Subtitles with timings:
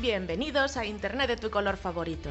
[0.00, 2.30] Bienvenidos a Internet de tu color favorito.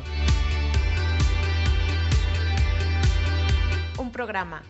[3.97, 4.63] Un programa,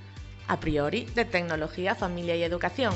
[0.47, 2.95] a priori, de tecnología, familia y educación.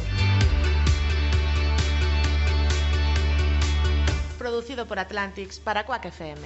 [4.40, 6.41] Producido por Atlantics para Quack FM.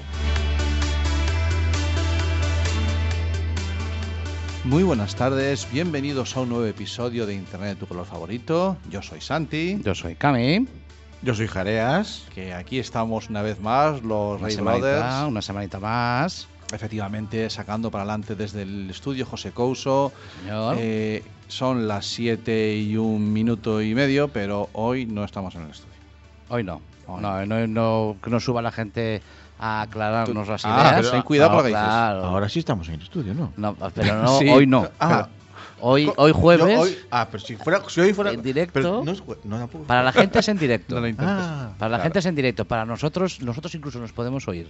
[4.66, 8.76] Muy buenas tardes, bienvenidos a un nuevo episodio de Internet de tu color favorito.
[8.90, 9.80] Yo soy Santi.
[9.82, 10.85] Yo soy Cami.
[11.26, 12.24] Yo soy Jareas.
[12.36, 15.28] Que aquí estamos una vez más, los Una Ray semanita, Brothers.
[15.28, 16.48] una semanita más.
[16.72, 20.12] Efectivamente, sacando para adelante desde el estudio José Couso.
[20.42, 20.76] Señor.
[20.80, 25.72] Eh, son las 7 y un minuto y medio, pero hoy no estamos en el
[25.72, 25.94] estudio.
[26.50, 26.80] Hoy no.
[27.08, 29.22] Hoy No, no, no, que no suba la gente
[29.60, 30.94] a aclararnos las Ah, ideas.
[30.98, 31.84] pero ten cuidado No, con lo que dices.
[31.86, 32.24] claro.
[32.26, 33.52] Ahora sí estamos en el estudio, ¿no?
[33.58, 34.48] No, pero no, Sí.
[34.50, 34.88] hoy no.
[35.00, 35.28] Ah.
[35.82, 38.32] Hoy, hoy jueves, Yo hoy- ah, pero si, fuera, si hoy fuera.
[38.32, 38.74] En directo.
[38.74, 40.96] pero no, es no para la gente es en directo.
[40.96, 41.36] No lo intentes.
[41.38, 42.04] Ah, para la claro.
[42.04, 42.66] gente es en directo.
[42.66, 44.70] Para nosotros, nosotros incluso nos podemos oír.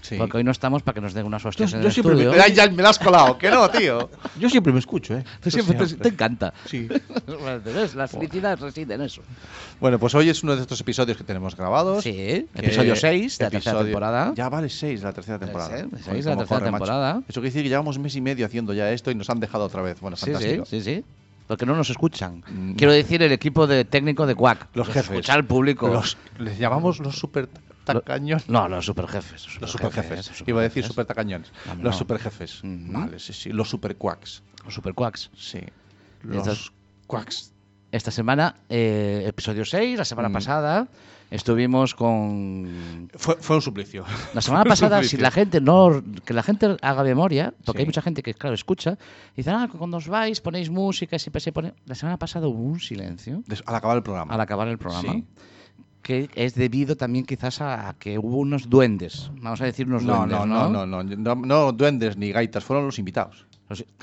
[0.00, 0.16] Sí.
[0.16, 2.14] Porque hoy no estamos para que nos den unas hostias Yo- en yo el siempre
[2.14, 2.46] me- estudio.
[2.54, 4.08] Ya me la has colado, que no, tío.
[4.40, 5.24] Yo siempre me escucho, ¿eh?
[5.40, 6.54] Tú siempre te, encanta.
[6.66, 6.88] Sí.
[7.64, 7.94] ¿Ves?
[7.94, 9.22] La felicidad reside en eso.
[9.80, 12.04] Bueno, pues hoy es uno de estos episodios que tenemos grabados.
[12.04, 14.32] Sí, episodio 6 de la tercera temporada.
[14.34, 15.76] Ya vale 6 de la tercera temporada.
[15.78, 16.84] Sí, Joder, seis de la tercera corre, macho.
[16.84, 17.22] temporada.
[17.28, 19.40] Eso quiere decir que llevamos un mes y medio haciendo ya esto y nos han
[19.40, 20.00] dejado otra vez.
[20.00, 20.64] Bueno, Sí, sí, fantástico.
[20.66, 21.04] sí, sí.
[21.46, 22.44] Porque no nos escuchan.
[22.46, 22.74] Mm.
[22.74, 24.68] Quiero decir, el equipo de técnico de Quack.
[24.74, 25.04] Los jefes.
[25.10, 25.88] Escuchar al público.
[25.88, 27.48] Los- les llamamos los super
[28.48, 29.60] No, los superjefes.
[29.60, 30.28] Los superjefes.
[30.40, 31.50] los Iba a decir super tacañones.
[31.66, 32.62] No, Los superjefes.
[32.64, 32.92] Ujú.
[32.92, 33.50] Vale, sí, sí.
[33.50, 34.42] Los super quacks.
[34.64, 35.30] Los superquacks.
[35.36, 35.60] Sí.
[36.22, 36.72] Los estos-
[37.06, 37.52] quacks.
[37.90, 39.96] Esta semana, eh, episodio 6.
[39.98, 40.32] La semana Mm.
[40.34, 40.88] pasada
[41.30, 43.08] estuvimos con.
[43.14, 44.04] Fue, fue un suplicio.
[44.34, 46.02] La semana pasada, si la gente no.
[46.26, 47.82] Que la gente haga memoria, porque Sí.
[47.82, 48.98] hay mucha gente que, claro, escucha,
[49.34, 51.72] y dice, ah, cuando os vais ponéis música siempre se pone.
[51.86, 54.34] La semana pasada hubo un silencio Des- Al acabar el programa.
[54.34, 55.10] al acabar el programa.
[55.12, 55.24] Sí.
[56.02, 59.30] Que es debido también quizás a, que hubo unos duendes.
[59.40, 60.38] Vamos a decir unos No, duendes.
[60.38, 63.46] no, No, no, no, no, no, no duendes ni gaitas, fueron los invitados.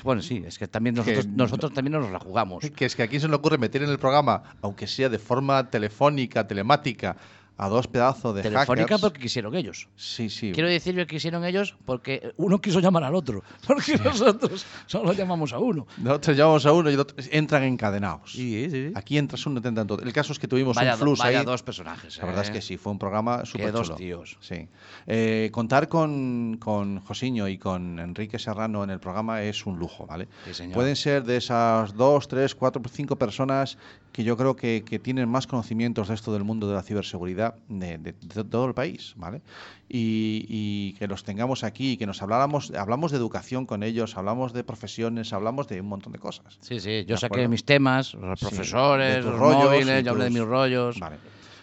[0.04, 2.62] Bueno, sí, es que también nosotros, Que- nosotros también nos la jugamos.
[2.70, 5.68] Que es que aquí se le ocurre meter en el programa, aunque sea de forma
[5.70, 7.16] telefónica, telemática,
[7.58, 9.00] a dos pedazos de Telefónica hackers.
[9.00, 9.88] porque quisieron ellos.
[9.96, 10.52] Sí, sí.
[10.52, 13.42] Quiero decir que quisieron ellos porque uno quiso llamar al otro.
[13.66, 15.86] Porque nosotros solo llamamos a uno.
[15.98, 16.96] Nosotros llamamos a uno y
[17.30, 18.32] entran encadenados.
[18.32, 18.92] Sí, sí.
[18.94, 20.02] Aquí entras uno, te entran todos.
[20.04, 21.44] El caso es que tuvimos Vaya, un do- flux vaya ahí.
[21.46, 22.18] dos personajes.
[22.18, 22.52] La verdad es ¿eh?
[22.52, 23.96] que sí, fue un programa súper dos chulo.
[23.96, 24.36] tíos.
[24.40, 24.68] Sí.
[25.06, 30.06] Eh, contar con, con Josiño y con Enrique Serrano en el programa es un lujo,
[30.06, 30.28] ¿vale?
[30.44, 30.74] Sí, señor.
[30.74, 33.78] Pueden ser de esas dos, tres, cuatro, cinco personas
[34.16, 37.54] que yo creo que, que tienen más conocimientos de esto del mundo de la ciberseguridad
[37.68, 39.42] de, de- de todo el país, ¿vale?
[39.90, 44.16] Y, y que los tengamos aquí, y que nos habláramos, hablamos de educación con ellos,
[44.16, 46.56] hablamos de profesiones, hablamos de un montón de cosas.
[46.62, 47.04] Sí, sí.
[47.06, 47.48] Yo ¿De saqué acuerdo?
[47.50, 50.98] mis temas, los profesores, los rollos móviles, yo hablé de mis rollos.
[50.98, 51.16] Vale.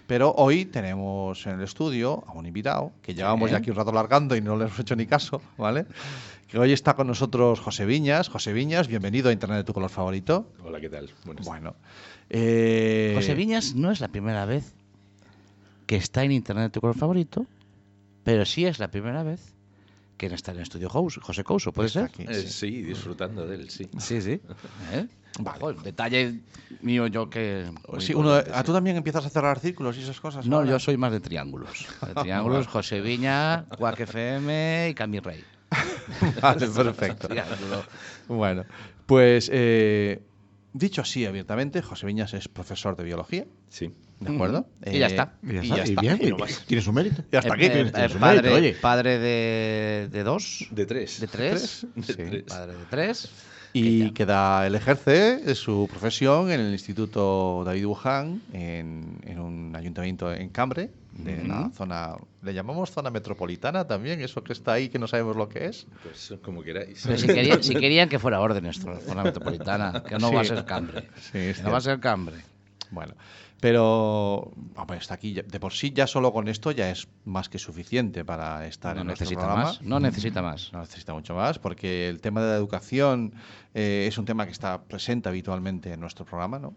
[0.07, 3.91] Pero hoy tenemos en el estudio a un invitado, que llevamos ya aquí un rato
[3.91, 5.85] largando y no le hemos hecho ni caso, ¿vale?
[6.47, 8.27] Que hoy está con nosotros José Viñas.
[8.29, 10.45] José Viñas, bienvenido a Internet de tu color favorito.
[10.63, 11.09] Hola, ¿qué tal?
[11.25, 11.75] Buenas Bueno.
[12.29, 14.73] eh, José Viñas no es la primera vez
[15.87, 17.45] que está en Internet tu color favorito,
[18.23, 19.52] pero sí es la primera vez
[20.17, 22.09] que está en el estudio House, José Couso, ¿puede está ser?
[22.09, 22.47] aquí, Eh, sí.
[22.49, 23.89] sí, disfrutando de él, sí.
[23.97, 24.41] Sí, sí.
[24.93, 25.07] ¿Eh?
[25.59, 26.41] Joder, detalle
[26.81, 27.71] mío yo que...
[27.97, 28.51] Sí, uno, ¿A sí.
[28.65, 30.45] tú también empiezas a cerrar círculos y esas cosas?
[30.45, 30.69] No, ahora?
[30.69, 31.87] yo soy más de triángulos.
[32.05, 35.43] De triángulos, José Viña, Quack FM y Cami Rey.
[36.41, 37.27] Vale, perfecto.
[38.27, 38.63] Bueno,
[39.07, 40.21] pues eh,
[40.71, 43.91] dicho así abiertamente, José Viñas es profesor de biología, Sí.
[44.23, 44.65] ¿De acuerdo?
[44.85, 45.33] Y ya Eh, está.
[45.43, 45.91] Y ya y está.
[45.91, 46.63] y bien, Y y no más.
[46.65, 47.23] tiene su mérito.
[47.31, 47.65] Ya está Eh, aquí.
[47.65, 48.73] eh, tiene su padre, mérito, oye.
[48.81, 51.19] padre de, de dos, De tres.
[51.19, 52.13] de tres, De Sí.
[52.13, 52.43] tres.
[52.43, 53.29] padre de tres.
[53.75, 59.75] Y que da, él ejerce su profesión en el Instituto David Wuhan, en, en un
[59.75, 64.89] ayuntamiento en Cambre, de la zona, le llamamos zona metropolitana también, eso que está ahí
[64.89, 65.87] que no sabemos lo que es.
[66.03, 67.01] Pues como queráis.
[67.03, 70.41] Pero si, querían, si querían que fuera orden esto, la zona metropolitana, que no va
[70.41, 71.09] a ser Cambre.
[71.31, 72.35] Sí, es que no va a ser Cambre.
[72.91, 73.15] Bueno,
[73.63, 75.31] pero vamos, está aquí.
[75.33, 79.01] De por sí, ya solo con esto ya es más que suficiente para estar No
[79.03, 79.63] en nuestro programa.
[79.63, 79.81] más.
[79.81, 80.73] No necesita más.
[80.73, 83.33] No necesita mucho más, porque el tema de la educación
[83.73, 86.73] eh, es un tema que está presente habitualmente en nuestro programa, ¿no?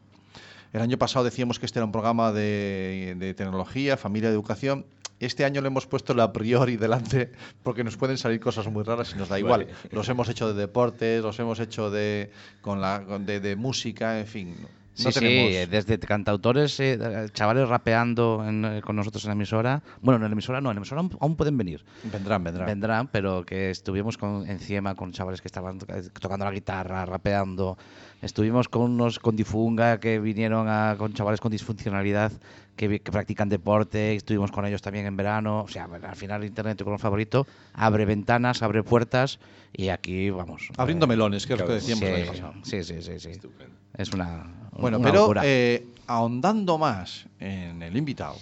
[0.73, 4.87] El año pasado decíamos que este era un programa de, de tecnología, familia, educación.
[5.19, 7.32] Este año le hemos puesto la priori delante
[7.65, 9.65] porque nos pueden salir cosas muy raras y nos da igual.
[9.65, 9.75] Vale.
[9.91, 12.31] Los hemos hecho de deportes, los hemos hecho de,
[12.61, 14.55] con la, con- de, de música, en fin.
[15.04, 15.52] No Sí, tenemos...
[15.52, 16.98] sí, desde cantautores, eh,
[17.32, 19.82] chavales rapeando en, eh, con nosotros en la emisora.
[20.00, 21.84] Bueno, en la emisora no, en la emisora aún, aún pueden venir.
[22.04, 22.66] Vendrán, vendrán.
[22.66, 25.87] Vendrán, pero que estuvimos con, en Ciema con chavales que estaban to-
[26.20, 27.76] tocando la guitarra, rapeando.
[28.22, 32.32] Estuvimos con unos con Difunga que vinieron a, con chavales con disfuncionalidad
[32.76, 34.14] que, que practican deporte.
[34.14, 35.62] Estuvimos con ellos también en verano.
[35.62, 39.38] O sea, al final Internet, tu color favorito, abre ventanas, abre puertas
[39.73, 40.69] y aquí vamos.
[40.76, 42.52] Abriendo eh, melones, que es lo que decíamos el año Sí, pasado.
[42.62, 43.28] sí, sí, sí, sí.
[43.31, 43.75] Estupendo.
[43.96, 44.46] Es una.
[44.78, 48.37] Bueno, una pero eh, ahondando más en el invitado,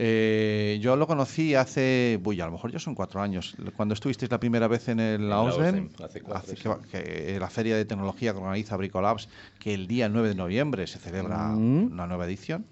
[0.00, 4.30] eh, yo lo conocí hace, uy, a lo mejor ya son cuatro años, cuando estuvisteis
[4.30, 8.32] la primera vez en el OSDEM, hace cuatro, que que, eh, la feria de tecnología
[8.32, 11.92] que organiza Bricolabs, que el día 9 de noviembre se celebra Mm.
[11.92, 12.64] una nueva edición.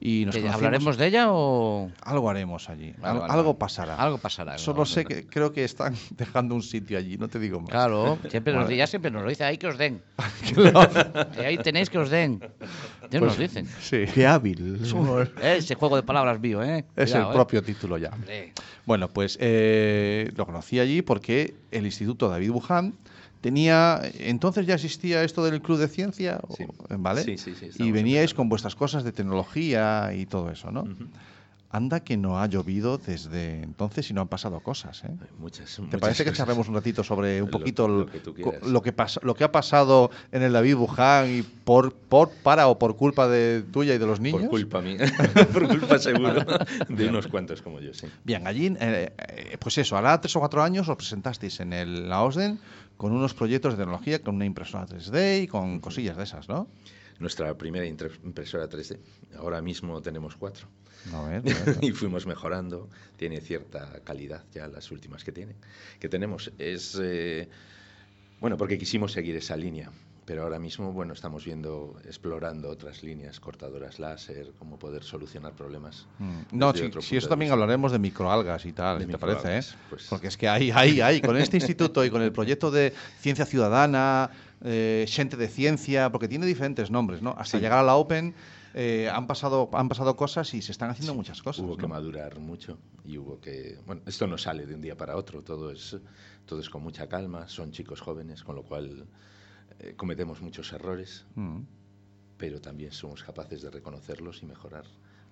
[0.00, 1.90] Y nos ¿Que conocimos- ¿Hablaremos de ella o.?
[2.02, 3.96] Algo haremos allí, algo pasará.
[3.96, 4.56] Algo pasará.
[4.56, 4.86] Solo ¿no?
[4.86, 7.70] sé que creo que están dejando un sitio allí, no te digo más.
[7.70, 10.00] Claro, siempre nos, ya siempre nos lo dice, ahí que os den.
[11.38, 12.40] Eh, ahí tenéis que os den.
[13.10, 13.66] Ya nos dicen.
[13.80, 14.80] Sí, Qué hábil.
[15.42, 16.84] Eh, Ese juego de palabras mío, ¿eh?
[16.96, 17.34] es Cuidado, el eh.
[17.34, 18.10] propio título ya.
[18.10, 18.52] Hombre.
[18.86, 22.94] Bueno, pues eh, lo conocí allí porque el Instituto David Buján
[23.40, 24.00] tenía.
[24.14, 26.66] Entonces ya existía esto del Club de Ciencia, Sí.
[26.90, 27.22] ¿vale?
[27.22, 30.84] Sí, sí, sí, y veníais con vuestras cosas de tecnología y todo eso, ¿no?
[31.70, 35.08] Anda que no ha llovido desde entonces y no han pasado cosas, ¿eh?
[35.10, 36.38] Hay Muchas, ¿Te muchas parece que cosas.
[36.46, 38.20] charlemos un ratito sobre un Lo- poquito lo el- que
[38.62, 42.68] lo que pas- lo que ha pasado en el David Buján y por, por para
[42.68, 44.40] o por culpa de tuya y de los niños?
[44.40, 44.96] Por culpa mía.
[45.52, 46.42] Por culpa seguro
[46.88, 48.06] de unos cuantos como yo, sí.
[48.24, 52.08] Bien, allí, eh, eh, pues eso, hará tres o cuatro años os presentasteis en el,
[52.08, 52.58] la OSDEN
[52.96, 56.66] con unos proyectos de tecnología, con una impresora 3D y con cosillas de esas, ¿no?
[57.18, 58.98] Nuestra primera impresora 3D.
[59.36, 60.68] Ahora mismo tenemos cuatro.
[61.10, 61.78] No, a ver, a ver.
[61.82, 62.88] y fuimos mejorando.
[63.16, 65.56] Tiene cierta calidad ya las últimas que tiene.
[66.00, 66.52] Que tenemos.
[66.58, 66.96] Es.
[67.00, 67.48] eh,
[68.40, 69.90] bueno, porque quisimos seguir esa línea.
[70.28, 76.06] Pero ahora mismo, bueno, estamos viendo, explorando otras líneas, cortadoras láser, cómo poder solucionar problemas.
[76.18, 76.40] Mm.
[76.52, 79.56] No, punto eso también hablaremos de microalgas y tal, De si ¿te parece?
[79.56, 79.62] eh?
[79.88, 80.06] pues.
[80.10, 83.46] Porque es que hay, hay, hay, con este instituto y con el proyecto de ciencia
[83.46, 84.28] ciudadana,
[84.62, 87.30] eh, gente de ciencia, porque tiene diferentes nombres, ¿no?
[87.30, 87.62] Hasta Sí.
[87.62, 88.34] llegar a la Open
[88.74, 91.64] eh, han, pasado, han pasado cosas y se están haciendo muchas cosas.
[91.64, 92.76] Hubo que madurar mucho
[93.06, 93.78] y hubo que...
[93.86, 95.96] Bueno, esto no sale de un día para otro, todo es,
[96.44, 99.06] todo es con mucha calma, son chicos jóvenes, con lo cual
[99.80, 101.60] eh, cometemos muchos errores, Mm.
[102.36, 104.84] pero también somos capaces de reconocerlos y mejorar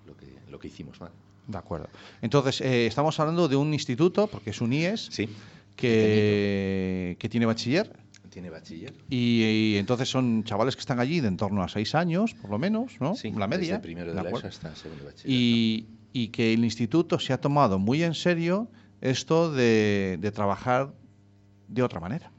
[0.05, 1.11] lo que, lo que hicimos mal.
[1.47, 1.87] De acuerdo.
[2.21, 5.29] Entonces, eh, estamos hablando de un instituto, porque es un IES, Sí,
[5.75, 7.91] que, que tiene bachiller.
[8.29, 8.93] tiene bachiller.
[9.09, 12.51] Y, y entonces son chavales que están allí de en torno a seis años, por
[12.51, 13.15] lo menos, ¿no?
[13.15, 13.73] Sí, la media.
[13.75, 15.31] desde primero de ¿de la hasta segundo bachiller.
[15.31, 18.67] y, y que el instituto se ha tomado muy en serio
[19.01, 20.93] esto de, de trabajar
[21.67, 22.31] de otra manera.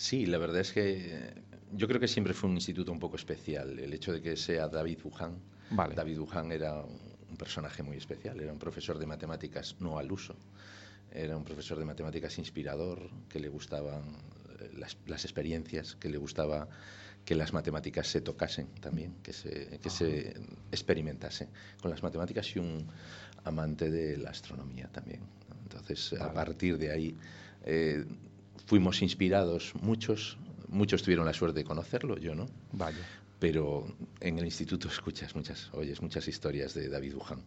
[0.00, 1.34] Sí, la verdad es que eh,
[1.72, 3.78] yo creo que siempre fue un instituto un poco especial.
[3.78, 5.38] El hecho de que sea David Buján.
[5.72, 5.94] Vale.
[5.94, 8.40] David Buján era un personaje muy especial.
[8.40, 10.34] Era un profesor de matemáticas no al uso.
[11.12, 14.16] Era un profesor de matemáticas inspirador, que le gustaban
[14.60, 16.66] eh, las, las experiencias, que le gustaba
[17.26, 20.34] que las matemáticas se tocasen también, que se, que se
[20.72, 21.48] experimentase
[21.82, 22.86] con las matemáticas y un
[23.44, 25.20] amante de la astronomía también.
[25.50, 25.56] ¿no?
[25.62, 27.14] Entonces, a partir de ahí,
[27.64, 28.06] eh,
[28.66, 30.38] fuimos inspirados muchos,
[30.68, 32.98] muchos tuvieron la suerte de conocerlo, yo no, Vaya.
[33.38, 33.86] pero
[34.20, 37.42] en el instituto escuchas muchas, oyes muchas historias de David Buján.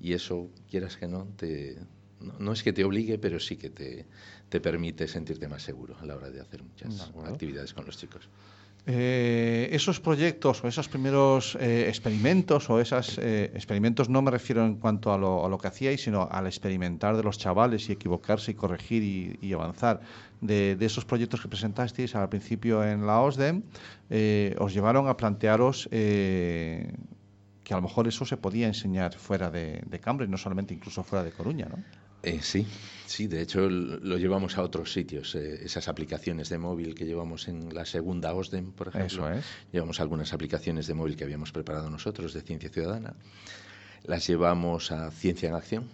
[0.00, 1.78] Y eso, quieras que no, te,
[2.20, 4.06] no, no es que te obligue, pero sí que te,
[4.48, 8.28] te permite sentirte más seguro a la hora de hacer muchas actividades con los chicos.
[8.84, 14.74] Eh, esos proyectos o esos primeros eh, experimentos o esos experimentos no me refiero en
[14.74, 19.38] cuanto a lo, que hacíais, sino al experimentar de los chavales y equivocarse y corregir
[19.40, 20.00] y, avanzar.
[20.40, 23.62] De, esos proyectos que presentasteis al principio en la OSDEM,
[24.10, 26.92] eh, os llevaron a plantearos eh,
[27.62, 31.04] que a lo mejor eso se podía enseñar fuera de, de Cambridge, no solamente incluso
[31.04, 32.01] fuera de Coruña, ¿no?
[32.22, 32.66] Eh, sí,
[33.06, 35.34] sí, de hecho lo llevamos a otros sitios.
[35.34, 39.28] eh, esas aplicaciones de móvil que llevamos en la segunda OSDEM, por ejemplo.
[39.28, 39.44] Eso es.
[39.72, 43.14] Llevamos algunas aplicaciones de móvil que habíamos preparado nosotros de Ciencia Ciudadana.
[44.04, 45.88] Las llevamos a Ciencia en Acción,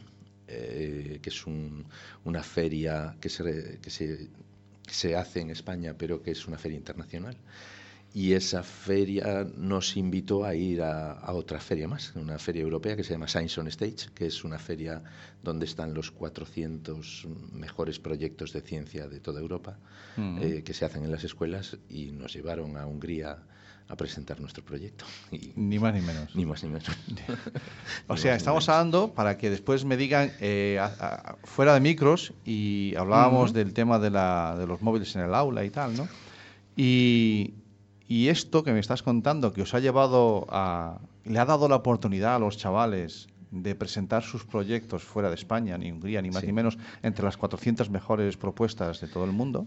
[0.49, 1.85] eh, que es un-
[2.25, 4.29] una feria que se, que, se,
[4.87, 7.37] que se hace en España, pero que es una feria internacional.
[8.19, 12.97] Y esa feria nos invitó a ir a, a otra feria más, una feria europea
[12.97, 15.03] que se llama Science on Stage, que es una feria
[15.43, 19.77] donde están los 400 mejores proyectos de ciencia de toda Europa
[20.41, 23.39] eh, que se hacen en las escuelas y nos llevaron a Hungría
[23.91, 25.05] a presentar nuestro proyecto.
[25.31, 26.35] Y, Ni más ni menos.
[26.35, 26.89] ni más ni menos.
[28.09, 32.33] O sea, estamos hablando para que después me digan eh, a- a- fuera de micros
[32.45, 36.09] y hablábamos del tema de, la, de los móviles en el aula y tal, ¿no?
[36.77, 37.55] Y,
[38.09, 40.99] y esto que me estás contando, que os ha llevado a...
[41.25, 45.77] le ha dado la oportunidad a los chavales de presentar sus proyectos fuera de España,
[45.79, 46.47] ni Hungría, ni más Sí.
[46.49, 49.67] ni menos, entre las 400 mejores propuestas de todo el mundo,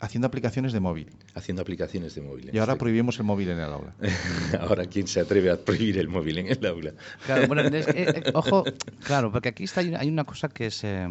[0.00, 1.10] haciendo aplicaciones de móvil.
[1.34, 2.50] Haciendo aplicaciones de móvil.
[2.52, 3.94] Y ahora prohibimos el móvil en el aula.
[4.60, 6.92] Ahora, ¿quién se atreve a prohibir el móvil en el aula?
[7.24, 7.94] Claro, bueno, es- eh,
[8.26, 8.64] eh, ojo,
[9.04, 10.84] claro, porque aquí está, hay una- hay una cosa que es...
[10.84, 11.08] eh,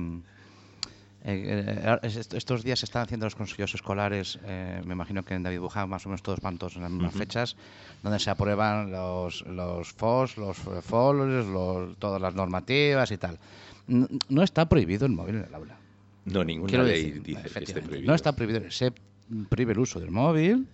[1.25, 5.23] eh, eh, es- est- estos días se están haciendo los consejos escolares, eh, me imagino
[5.23, 7.55] que en David Buján más o menos todos van todos en las mismas fechas,
[8.01, 13.39] donde se aprueban los, los FOS, los FOLs, los, todas las normativas y tal.
[13.87, 15.77] N- No está prohibido el móvil en el aula.
[16.25, 18.07] No, ninguna Quiero ley decir, dice que esté prohibido.
[18.07, 18.93] No está prohibido, se
[19.49, 20.67] prohíbe el uso del móvil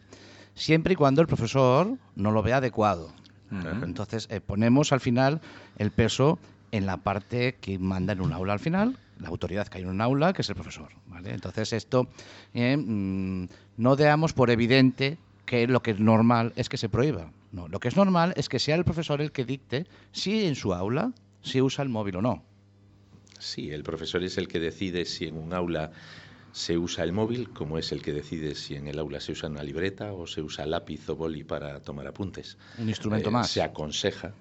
[0.56, 3.12] siempre y cuando el profesor no lo vea adecuado.
[3.52, 3.80] Ajá.
[3.84, 5.42] Entonces eh, ponemos al final
[5.78, 6.38] el peso
[6.72, 9.90] en la parte que manda en un aula al final, la autoridad que hay en
[9.90, 10.90] un aula, que es el profesor.
[11.08, 11.32] ¿vale?
[11.32, 12.08] Entonces esto
[12.54, 13.48] eh, mm,
[13.78, 17.32] no damos por evidente que lo que es normal es que se prohíba.
[17.52, 20.56] No, lo que es normal es que sea el profesor el que dicte si en
[20.56, 21.12] su aula
[21.42, 22.44] se usa el móvil o no.
[23.40, 25.92] Sí, el profesor es el que decide si en un aula
[26.52, 29.50] se usa el móvil, como es el que decide si en el aula se usa
[29.50, 32.58] una libreta o se usa lápiz o boli para tomar apuntes.
[32.78, 33.50] Un instrumento Eh, más.
[33.50, 34.34] Se aconseja,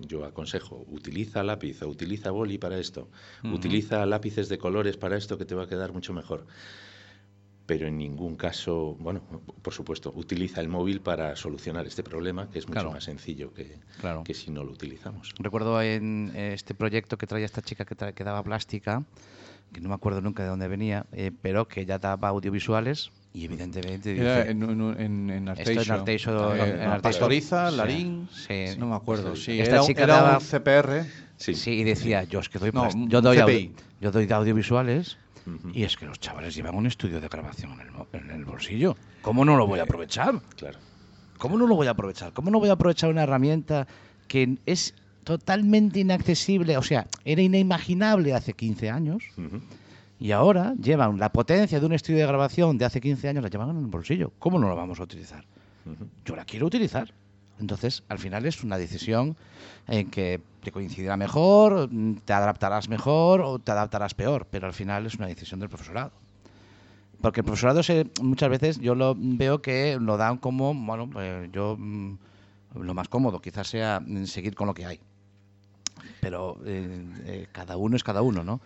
[0.00, 3.08] yo aconsejo, utiliza lápiz o utiliza boli para esto,
[3.44, 6.46] utiliza lápices de colores para esto que te va a quedar mucho mejor.
[7.66, 9.22] Pero en ningún caso, bueno,
[9.62, 12.92] por supuesto, utiliza el móvil para solucionar este problema, que es mucho Claro.
[12.92, 14.22] más sencillo que, Claro.
[14.22, 15.32] que si no lo utilizamos.
[15.38, 19.04] Recuerdo en eh, este proyecto que traía esta chica que, tra- que daba plástica,
[19.72, 23.44] que no me acuerdo nunca de dónde venía, eh, pero que ya daba audiovisuales y
[23.44, 24.16] evidentemente...
[24.18, 25.92] Era en, en, en, en Esto en Arteixo.
[25.94, 27.02] Arteixo, Eh, en Arteixo.
[27.02, 28.28] Pastoriza, Sí, Larín.
[28.32, 28.64] sí.
[28.78, 29.34] No me acuerdo.
[29.36, 31.04] Sí, Esta era, un- chica era daba- un CPR.
[31.36, 34.34] Sí, Sí, y decía, yo es que doy, No, yo doy, audio- yo doy de
[34.34, 35.70] audiovisuales Ujú.
[35.74, 38.44] y es que los chavales llevan un estudio de grabación en el, mo- en el
[38.44, 38.96] bolsillo.
[39.20, 40.40] ¿Cómo no lo voy a aprovechar?
[40.56, 40.78] claro.
[41.36, 42.32] ¿Cómo no lo voy a aprovechar?
[42.32, 43.88] ¿Cómo no voy a aprovechar una herramienta
[44.28, 46.76] que es totalmente inaccesible?
[46.78, 49.60] O sea, era inimaginable hace 15 años Ujú.
[50.18, 53.50] Y ahora llevan la potencia de un estudio de grabación de hace 15 años, la
[53.50, 54.32] llevan en el bolsillo.
[54.38, 55.44] ¿Cómo no la vamos a utilizar?
[56.24, 57.12] Yo la quiero utilizar.
[57.60, 59.36] Entonces, al final es una decisión
[59.86, 61.88] en que te coincidirá mejor,
[62.24, 66.10] te adaptarás mejor o te adaptarás peor, pero al final es una decisión del profesorado.
[67.20, 71.50] Porque el profesorado se- muchas veces yo lo veo que lo dan como, bueno, pues
[71.52, 72.16] yo mm,
[72.80, 75.00] lo más cómodo quizás sea mm, seguir con lo que hay.
[76.20, 78.60] Pero eh, eh, cada uno es cada uno, ¿no?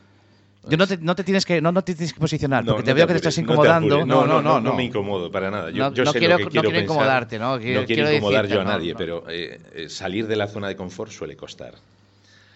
[0.69, 2.93] Yo no te, no te tienes que no, no te tienes que posicionar, porque te
[2.93, 4.05] veo que te estás no incomodando.
[4.05, 4.75] No, no, no, no, no.
[4.75, 5.71] me incomodo para nada.
[5.71, 6.85] Yo, No- yo no sé quiero- lo que no quiero quiero pensar.
[6.97, 7.59] incomodarte, ¿no?
[7.59, 8.99] Quiero- quiero quiero incomodar decirte, yo a no, nadie, no.
[8.99, 11.75] pero eh, eh, salir de la zona de confort suele costar.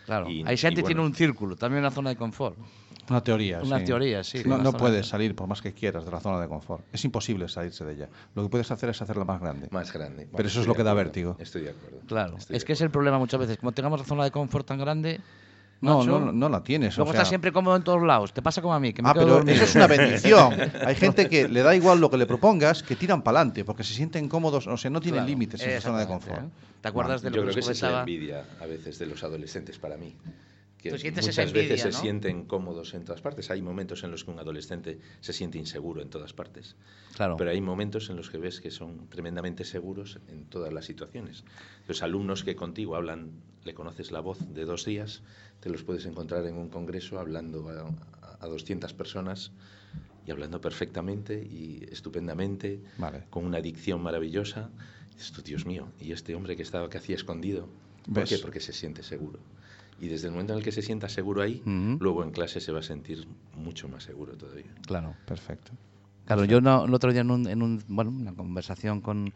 [0.04, 0.28] Claro.
[0.28, 2.56] Y- Hay gente y que tiene un círculo, también una zona de confort.
[3.08, 3.60] Una teoría.
[3.62, 3.84] Una sí.
[3.84, 6.48] teoría, sí, No, no puedes de- salir por más que quieras de la zona de
[6.48, 6.84] confort.
[6.92, 8.08] Es imposible salirse de ella.
[8.34, 9.68] Lo que puedes hacer es hacerla más grande.
[9.70, 10.28] Más grande.
[10.34, 11.06] Pero eso es lo que da acuerdo.
[11.10, 11.36] vértigo.
[11.38, 11.98] Estoy de acuerdo.
[12.06, 12.36] Claro.
[12.38, 13.58] Estoy es que es el problema muchas veces.
[13.58, 15.20] Como tengamos la zona de confort tan grande.
[15.82, 16.96] No, no, no la tienes.
[16.96, 18.32] Luego o sea- estás siempre cómodo en todos lados.
[18.32, 19.56] Te pasa como a mí, que me Ah, quedo pero dormido.
[19.56, 20.54] eso es una bendición.
[20.86, 23.82] Hay gente que le da igual lo que le propongas, que tiran para adelante, porque
[23.84, 26.40] se sienten cómodos, o sea, no tienen Claro, límites en su zona de confort.
[26.40, 26.48] ¿eh?
[26.80, 29.06] ¿Te acuerdas de lo Yo que creo que esa es la envidia a veces de
[29.06, 30.14] los adolescentes para mí.
[30.82, 33.50] Que muchas envidia, veces se sienten cómodos en todas partes.
[33.50, 36.74] Hay momentos en los que un adolescente se siente inseguro en todas partes.
[37.14, 37.36] Claro.
[37.36, 41.44] Pero hay momentos en los que ves que son tremendamente seguros en todas las situaciones.
[41.86, 43.30] Los alumnos que contigo hablan,
[43.64, 45.22] le conoces la voz de dos días,
[45.60, 49.52] te los puedes encontrar en un congreso hablando a, a 200 personas
[50.26, 53.24] y hablando perfectamente y estupendamente, Vale.
[53.30, 54.70] con una dicción maravillosa.
[55.12, 57.68] Dices tú, Dios mío, y este hombre que estaba que hacía escondido,
[58.06, 58.30] ¿por ¿Ves?
[58.30, 58.38] qué?
[58.38, 59.38] Porque se siente seguro.
[60.00, 61.98] Y desde el momento en el que se sienta seguro ahí, Ujú.
[62.00, 64.72] luego en clase se va a sentir mucho más seguro todavía.
[64.86, 65.14] Claro.
[65.26, 65.72] Perfecto.
[66.26, 69.32] Claro, yo no, el otro día en, un, en un- bueno, una conversación con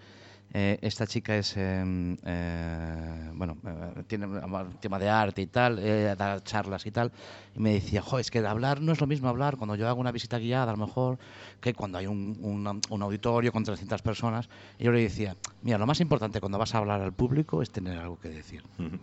[0.54, 5.78] eh, esta chica es, eh, eh, bueno, eh, tiene un tema de arte y tal,
[5.80, 7.10] eh, da charlas y tal,
[7.54, 10.00] y me decía, jo, es que hablar no es lo mismo hablar cuando yo hago
[10.00, 11.18] una visita guiada, a lo mejor,
[11.60, 14.48] que cuando hay un, un- un auditorio con 300 personas.
[14.78, 17.70] Y yo le decía, mira, lo más importante cuando vas a hablar al público es
[17.70, 18.62] tener algo que decir.
[18.78, 18.98] Ujú.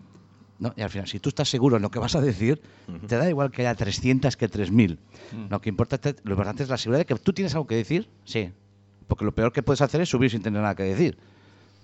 [0.63, 0.73] ¿No?
[0.77, 2.61] Y al final, si tú estás seguro en lo que vas a decir,
[3.07, 4.97] te da igual que haya 300 que 3.000.
[5.49, 8.09] Lo que importa, lo importante es la seguridad de que tú tienes algo que decir,
[8.23, 8.51] sí.
[9.07, 11.17] Porque lo peor que puedes hacer es subir sin tener nada que decir.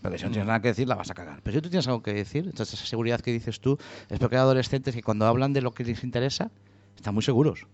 [0.02, 1.42] Porque si no tienes nada que decir, la vas a cagar.
[1.44, 3.78] Pero si tú tienes algo que decir, entonces esa seguridad que dices tú,
[4.10, 6.50] es porque hay adolescentes que cuando hablan de lo que les interesa,
[6.96, 7.68] están muy seguros.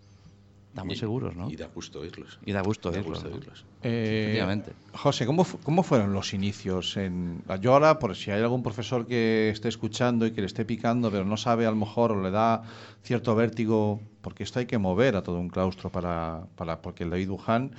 [0.75, 1.49] Estamos Y- seguros, ¿no?
[1.49, 2.37] Y da gusto oírlos.
[2.45, 3.35] Y da gusto Da oírlos, gusto ¿no?
[3.35, 3.63] oírlos.
[3.81, 4.73] Eh, Efectivamente.
[4.93, 6.97] José, ¿cómo, ¿cómo fueron los inicios?
[6.97, 7.41] En...
[7.61, 11.09] Yo ahora, por si hay algún profesor que esté escuchando y que le esté picando,
[11.11, 12.63] pero no sabe a lo mejor o le da
[13.03, 17.09] cierto vértigo, porque esto hay que mover a todo un claustro para, para porque el
[17.09, 17.71] David Buján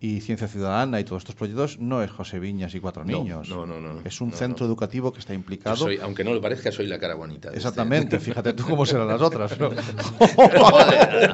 [0.00, 3.48] y Ciencia Ciudadana y todos estos proyectos no es José Viñas y Cuatro Niños.
[3.48, 4.00] no, no, no, no.
[4.04, 4.72] Es un No, centro no.
[4.72, 5.76] educativo que está implicado.
[5.76, 7.48] soy, aunque no lo parezca, soy la cara bonita.
[7.48, 9.58] este- Exactamente, fíjate tú cómo serán las otras.
[9.58, 9.70] ¿no?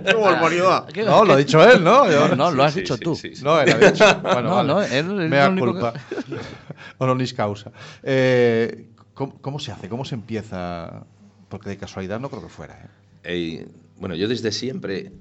[0.04, 0.86] ¡Qué barbaridad!
[1.04, 2.10] no, lo ha dicho él, ¿no?
[2.10, 3.16] Yo- No, no, lo has Sí, dicho sí, tú.
[3.16, 3.42] sí, sí.
[3.44, 4.04] No, él ha dicho.
[4.22, 4.68] Bueno, No, vale.
[4.68, 5.92] no, él es Mea único culpa.
[6.98, 7.72] Honoris causa.
[8.02, 9.88] Eh, ¿cómo, cómo se hace?
[9.88, 11.04] ¿Cómo se empieza?
[11.48, 12.88] Porque de casualidad no creo que fuera.
[13.24, 13.66] ¿eh?
[13.96, 15.12] Bueno, yo desde siempre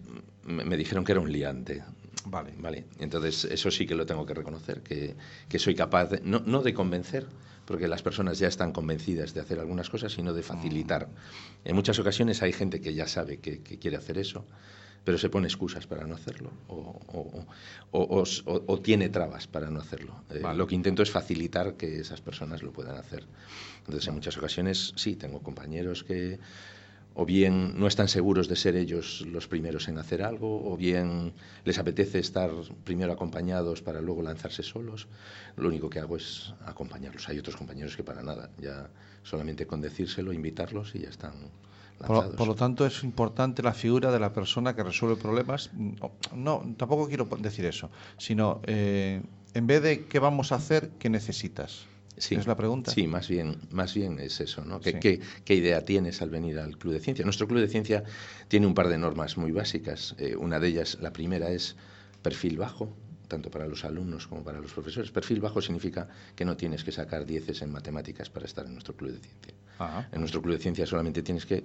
[0.45, 1.83] me, me dijeron que era un liante.
[2.25, 2.53] Vale.
[2.57, 5.15] Vale, entonces eso sí que lo tengo que reconocer, que,
[5.47, 7.25] que soy capaz, de- no, no de convencer,
[7.65, 11.07] porque las personas ya están convencidas de hacer algunas cosas, sino de facilitar.
[11.63, 14.43] En muchas ocasiones hay gente que ya sabe que, que quiere hacer eso,
[15.05, 16.99] pero se pone excusas para no hacerlo, o,
[17.91, 20.13] o- tiene trabas para no hacerlo.
[20.29, 20.41] Eh.
[20.55, 23.25] Lo que intento es facilitar que esas personas lo puedan hacer.
[23.79, 26.39] Entonces, en muchas ocasiones, sí, tengo compañeros que
[27.13, 31.33] o bien no están seguros de ser ellos los primeros en hacer algo, o bien
[31.65, 32.51] les apetece estar
[32.83, 35.07] primero acompañados para luego lanzarse solos.
[35.57, 37.27] Lo único que hago es acompañarlos.
[37.27, 38.89] Hay otros compañeros que para nada, ya
[39.23, 41.33] solamente con decírselo, invitarlos y ya están
[42.05, 45.71] Por, por lo tanto, es importante la figura de la persona que resuelve problemas.
[45.73, 49.21] No, no, tampoco quiero decir eso, sino eh,
[49.53, 51.85] en vez de qué vamos a hacer, ¿qué necesitas?
[52.19, 52.91] Sí, ¿Es la pregunta?
[52.91, 54.79] Sí, más bien, más bien es eso, ¿no?
[54.79, 54.97] ¿Qué, Sí.
[54.99, 57.25] qué- qué idea tienes al venir al Club de Ciencia?
[57.25, 58.03] Nuestro Club de Ciencia
[58.47, 60.15] tiene un par de normas muy básicas.
[60.19, 61.75] Eh, una de ellas, la primera es
[62.21, 62.95] perfil bajo,
[63.27, 65.11] tanto para los alumnos como para los profesores.
[65.11, 68.95] Perfil bajo significa que no tienes que sacar dieces en matemáticas para estar en nuestro
[68.95, 69.53] Club de Ciencia.
[69.77, 71.63] Ajá, En nuestro Club de Ciencia solamente tienes que,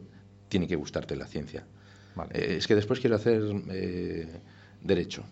[0.49, 1.67] tiene que gustarte la ciencia.
[2.15, 2.31] vale.
[2.39, 4.41] Eh, es que después quiero hacer eh,
[4.81, 5.25] derecho.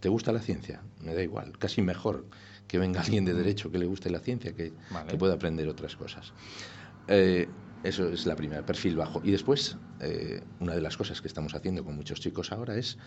[0.00, 0.82] ¿Te gusta la ciencia?
[1.00, 1.56] Me da igual.
[1.58, 2.26] Casi mejor
[2.66, 5.10] que venga alguien de derecho que le guste la ciencia, que, Vale.
[5.10, 6.32] que pueda aprender otras cosas.
[7.08, 7.48] Eh,
[7.82, 9.20] eso es la primera, perfil bajo.
[9.22, 12.98] Y después, eh, una de las cosas que estamos haciendo con muchos chicos ahora es,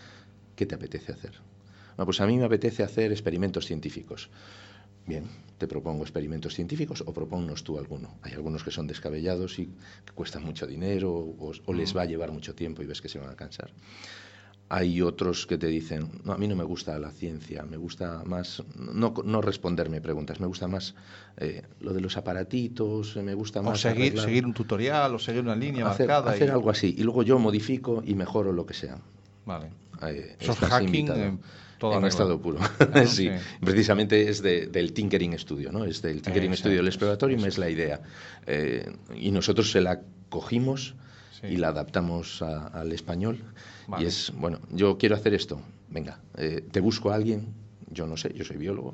[0.55, 1.34] ¿qué te apetece hacer?
[1.97, 4.29] Bueno, pues a mí me apetece hacer experimentos científicos.
[5.05, 5.25] Bien,
[5.57, 8.19] te propongo experimentos científicos o propónnos tú alguno.
[8.21, 9.65] Hay algunos que son descabellados y
[10.05, 13.10] que cuestan mucho dinero o, o les va a llevar mucho tiempo y ves que
[13.10, 13.71] se van a cansar.
[14.71, 18.21] Hay otros que te dicen, no, a mí no me gusta la ciencia, me gusta
[18.25, 20.93] más, no, no responderme preguntas, me gusta más
[21.38, 23.82] eh, lo de los aparatitos, me gusta o más...
[23.82, 26.32] seguir, arreglar- seguir un tutorial, o seguir una línea hacer, marcada.
[26.34, 26.93] hacer y- algo así.
[26.97, 28.99] Y luego yo modifico y mejoro lo que sea.
[29.45, 29.67] Vale.
[30.03, 31.39] Eh, Eso es estás hacking en
[31.79, 32.60] toda en estado puro.
[32.93, 33.27] Ah, sí.
[33.62, 35.84] Precisamente es de- del Tinkering Studio, ¿no?
[35.84, 36.82] Es del Tinkering Exacto, Studio.
[36.82, 38.01] El Exploratorium eso es la idea.
[38.45, 40.93] Eh, y nosotros se la cogimos
[41.41, 41.47] Sí.
[41.47, 43.38] y la adaptamos a- al español.
[43.88, 44.04] Vale.
[44.04, 45.62] Y es, bueno, yo quiero hacer esto.
[45.89, 47.54] Venga, eh, te busco a alguien.
[47.91, 48.93] Yo no sé, yo soy biólogo.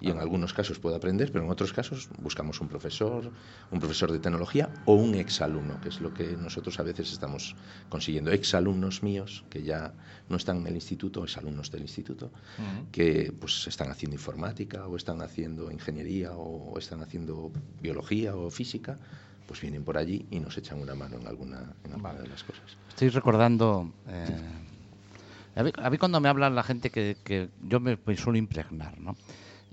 [0.00, 3.30] Y en algunos casos puedo aprender, pero en otros casos buscamos un profesor,
[3.70, 7.54] un profesor de tecnología o un exalumno, que es lo que nosotros a veces estamos
[7.88, 8.30] consiguiendo.
[8.32, 9.94] Exalumnos míos que ya
[10.28, 12.32] no están en el instituto, exalumnos del instituto,
[12.92, 18.98] que pues están haciendo informática o están haciendo ingeniería o están haciendo biología o física,
[19.46, 22.22] pues vienen por allí y nos echan una mano en alguna, en alguna Vale.
[22.22, 22.76] de las cosas.
[22.88, 23.92] Estoy recordando.
[24.08, 24.26] eh,
[25.56, 28.38] a, mí, a mí cuando me habla la gente que, que yo me, me suelo
[28.38, 29.16] impregnar, ¿no?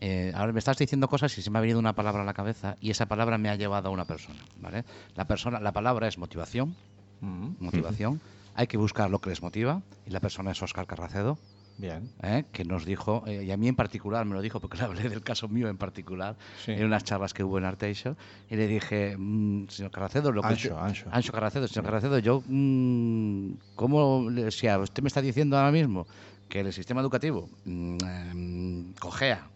[0.04, 2.34] Eh, ahora me estás diciendo cosas y se me ha venido una palabra a la
[2.34, 4.84] cabeza y esa palabra me ha llevado a una persona, ¿vale?
[5.16, 6.76] La persona, la palabra es motivación,
[7.22, 8.20] motivación.
[8.56, 11.38] Hay que buscar lo que les motiva y la persona es Oscar Carracedo.
[11.82, 12.10] Bien.
[12.22, 12.46] ¿eh?
[12.52, 15.10] que nos dijo, eh, y a mí en particular me lo dijo porque le hablé
[15.10, 16.74] del caso mío en particular, Sí.
[16.74, 18.16] en unas charlas que hubo en Arteixo,
[18.50, 21.32] y le dije, "Mm, señor Carracedo, lo que Ancho, usted- Ancho.
[21.34, 26.06] Carracedo, señor Carracedo, yo, mm, ¿cómo, le- si a usted me está diciendo ahora mismo
[26.50, 29.48] que el sistema educativo mm, em, cojea,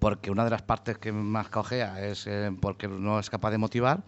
[0.00, 3.58] porque una de las partes que más cojea es eh, porque no es capaz de
[3.58, 4.02] motivar,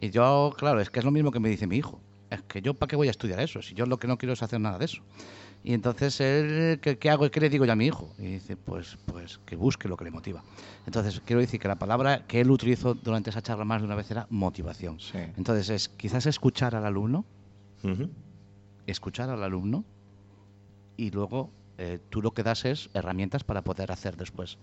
[0.00, 2.00] y yo, claro, es que es lo mismo que me dice mi hijo.
[2.30, 3.62] Es que yo, ¿para qué voy a estudiar eso?
[3.62, 5.02] Si yo lo que no quiero es hacer nada de eso.
[5.64, 7.30] Y entonces, él, ¿qué, qué hago?
[7.30, 8.14] ¿Qué le digo yo a mi hijo?
[8.18, 10.42] Y dice, pues, pues que busque lo que le motiva.
[10.86, 13.96] Entonces, quiero decir que la palabra que él utilizó durante esa charla más de una
[13.96, 15.00] vez era motivación.
[15.00, 15.18] Sí.
[15.36, 17.24] Entonces, es quizás escuchar al alumno,
[18.86, 19.84] escuchar al alumno,
[20.96, 24.58] y luego eh, tú lo que das es herramientas para poder hacer después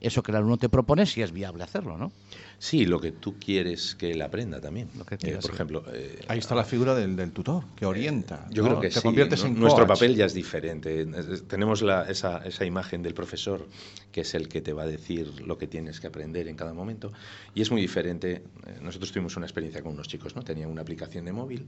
[0.00, 2.12] eso que el alumno te propone, si es viable hacerlo, ¿no?
[2.58, 4.88] Sí, lo que tú quieres que él aprenda también.
[4.96, 8.46] Lo que Eh, por ejemplo, eh, Ahí está la figura del, del tutor, que orienta.
[8.50, 8.68] Yo ¿no?
[8.70, 9.02] creo que Te sí.
[9.02, 9.98] conviertes en Nuestro coach.
[9.98, 11.06] papel ya es diferente.
[11.48, 13.66] Tenemos la- esa, esa imagen del profesor,
[14.12, 16.72] que es el que te va a decir lo que tienes que aprender en cada
[16.72, 17.12] momento.
[17.54, 18.42] Y es muy diferente.
[18.66, 20.42] Eh, Nosotros tuvimos una experiencia con unos chicos, ¿no?
[20.42, 21.66] Tenían una aplicación de móvil.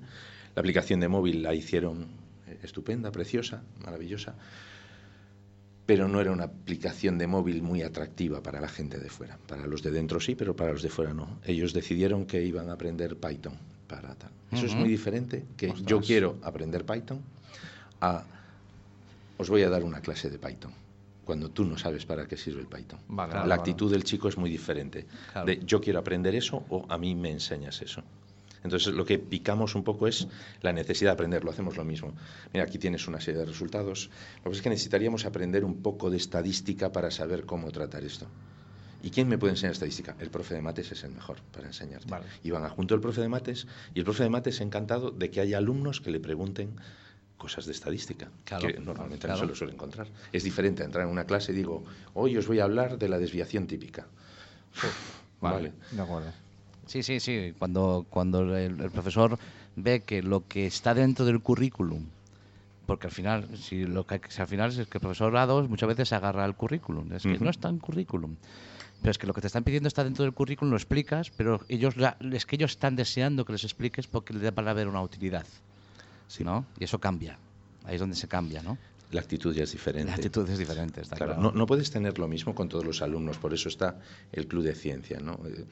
[0.55, 2.07] La aplicación de móvil la hicieron
[2.47, 4.35] eh, estupenda, preciosa, maravillosa,
[5.89, 9.39] pero no era una aplicación de móvil muy atractiva para la gente de fuera.
[9.47, 11.39] Para los de dentro sí, pero para los de fuera no.
[11.47, 13.55] Ellos decidieron que iban a aprender Python
[13.87, 14.31] para tal.
[14.53, 17.23] Eso es muy diferente que yo quiero aprender Python
[18.03, 18.23] a
[19.39, 20.73] os voy a dar una clase de Python
[21.25, 23.01] cuando tú no sabes para qué sirve el Python.
[23.09, 25.07] Vale, la actitud del chico es muy diferente.
[25.33, 25.47] Claro.
[25.47, 28.03] De yo quiero aprender eso o a mí me enseñas eso.
[28.65, 30.29] Entonces lo que picamos un poco es
[30.63, 32.15] la necesidad de aprenderlo, hacemos lo mismo.
[32.53, 34.11] Mira, aquí tienes una serie de resultados.
[34.39, 38.05] Lo que pasa es que necesitaríamos aprender un poco de estadística para saber cómo tratar
[38.05, 38.27] esto.
[39.03, 40.17] ¿Y quién me puede enseñar estadística?
[40.19, 42.11] El profe de mates es el mejor para enseñarte.
[42.11, 42.27] Vale.
[42.43, 45.41] Y van adjunto el profe de mates y el profe de mates encantado de que
[45.41, 46.75] haya alumnos que le pregunten
[47.37, 49.41] cosas de estadística, Claro, que normalmente claro.
[49.41, 50.09] no se lo suele encontrar.
[50.33, 53.09] Es diferente a entrar en una clase y digo, hoy os voy a hablar de
[53.09, 54.07] la desviación típica.
[55.41, 55.73] Vale.
[55.93, 56.33] De acuerdo.
[56.89, 57.55] Sí, sí, sí.
[57.59, 59.39] Cuando, cuando el, el profesor
[59.77, 62.05] ve que lo que está dentro del currículum,
[62.87, 66.09] porque al final, si lo que, si al final es que el profesorado muchas veces
[66.09, 68.37] se agarra al currículum, es que no está en currículum.
[69.01, 71.61] Pero es que lo que te están pidiendo está dentro del currículum, lo explicas, pero
[71.69, 71.95] ellos
[72.33, 75.47] es que ellos están deseando que les expliques porque les da para ver una utilidad.
[76.27, 76.43] Sí.
[76.45, 76.65] ¿no?
[76.81, 77.39] Y eso cambia.
[77.85, 78.77] Ahí es donde se cambia, ¿no?
[79.11, 80.09] La actitud ya es diferente.
[80.09, 81.51] La actitud es diferente, está Claro, claro.
[81.51, 83.99] no, no puedes tener lo mismo con todos los alumnos, por eso está
[84.33, 85.19] el club de ciencia.
[85.21, 85.41] ¿no?
[85.47, 85.65] Eh,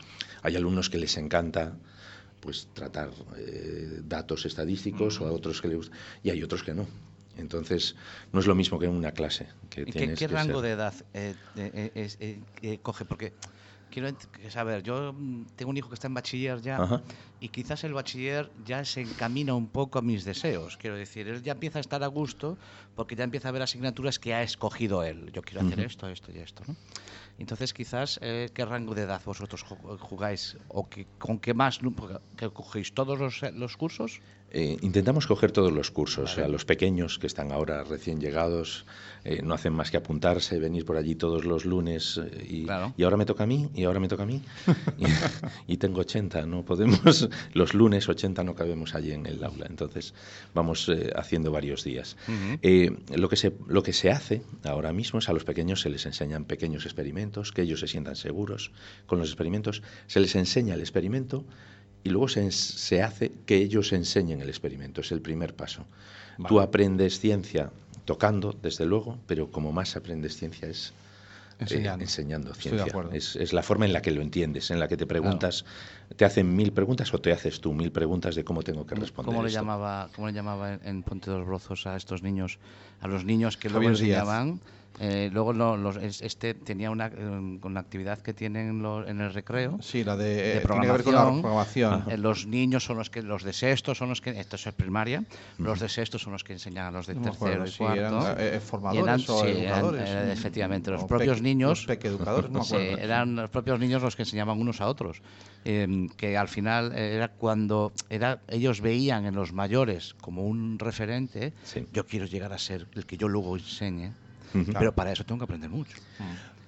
[0.43, 1.75] hay alumnos que les encanta
[2.41, 6.73] pues tratar eh, datos estadísticos o a otros que les gusta y hay otros que
[6.75, 6.87] no.
[7.39, 7.95] Entonces,
[8.33, 9.49] no es lo mismo que en una clase.
[9.69, 13.05] Que ¿Y qué, tienes qué que rango ser- de edad eh, es- eh, eh, coge?
[13.05, 13.35] Porque
[13.91, 14.17] quiero
[14.51, 17.03] saber, yo mm, tengo un hijo que está en bachiller ya Ajá.
[17.41, 20.77] y quizás el bachiller ya se encamina un poco a mis deseos.
[20.77, 22.59] Quiero decir, él ya empieza a estar a gusto
[22.95, 25.31] porque ya empieza a ver asignaturas que ha escogido él.
[25.33, 26.63] Yo quiero hacer esto, esto y esto.
[26.67, 26.77] ¿no?
[27.39, 30.57] Entonces, quizás, eh, ¿qué rango de edad vosotros ju- jugáis?
[30.69, 31.81] ¿O que, con qué más?
[32.37, 34.21] ¿Que cogéis todos los, eh, los cursos?
[34.53, 36.31] Eh, intentamos coger todos los cursos.
[36.37, 36.45] Vale.
[36.47, 38.87] A los pequeños que están ahora recién llegados
[39.25, 42.95] eh, no hacen más que apuntarse, venir por allí todos los lunes eh, y, Claro.
[42.97, 44.41] y ahora me toca a mí y ahora me toca a mí
[45.67, 46.47] y, y tengo 80.
[46.47, 49.67] No podemos los lunes 80 no cabemos allí en el aula.
[49.69, 50.15] Entonces
[50.55, 52.17] vamos haciendo varios días.
[53.15, 56.07] Lo, que se, lo que se hace ahora mismo es a los pequeños se les
[56.07, 58.73] enseñan pequeños experimentos, que ellos se sientan seguros
[59.07, 61.45] con los experimentos, se les enseña el experimento
[62.05, 65.87] y luego se, se hace que ellos enseñen el experimento, es el primer paso.
[66.49, 67.71] Tú aprendes ciencia
[68.05, 70.93] tocando, desde luego, pero como más aprendes ciencia es
[71.59, 72.03] eh, Enseñando.
[72.05, 73.09] enseñando Estoy de ciencia.
[73.13, 75.65] Es, es la forma en la que lo entiendes, en la que te preguntas,
[76.15, 79.33] te hacen mil preguntas o te haces tú mil preguntas de cómo tengo que responder.
[79.33, 79.61] ¿Cómo le, esto.
[79.61, 82.59] llamaba, ¿Cómo le llamaba en, Ponte de los Brozos a estos niños?
[83.01, 84.29] A los niños que luego Díaz.
[84.99, 87.11] Eh, luego lo- los- es- este tenía una,
[87.63, 89.79] una actividad que tienen lo- en el recreo.
[89.83, 91.43] Sí, la de, de eh, tiene que ver con la programación.
[91.43, 92.05] programación.
[92.11, 95.25] Eh, los niños son los que, los de sexto son los que, esto es primaria,
[95.59, 98.01] los de sexto son los que enseñan a los de No tercero acuerdo y cuarto.
[98.01, 100.09] eran eh, eh, formadores eran- o sí, eran, educadores.
[100.11, 101.79] eh, efectivamente, los O propios niños.
[101.81, 105.21] Los pequeeducadores, no Sí, eran los propios niños los que enseñaban unos a otros.
[105.69, 111.53] eh, que al final era cuando era, ellos veían en los mayores como un referente.
[111.65, 111.87] Sí.
[111.93, 114.13] Yo quiero llegar a ser el que yo luego enseñe,
[114.79, 115.97] Pero para eso tengo que aprender mucho.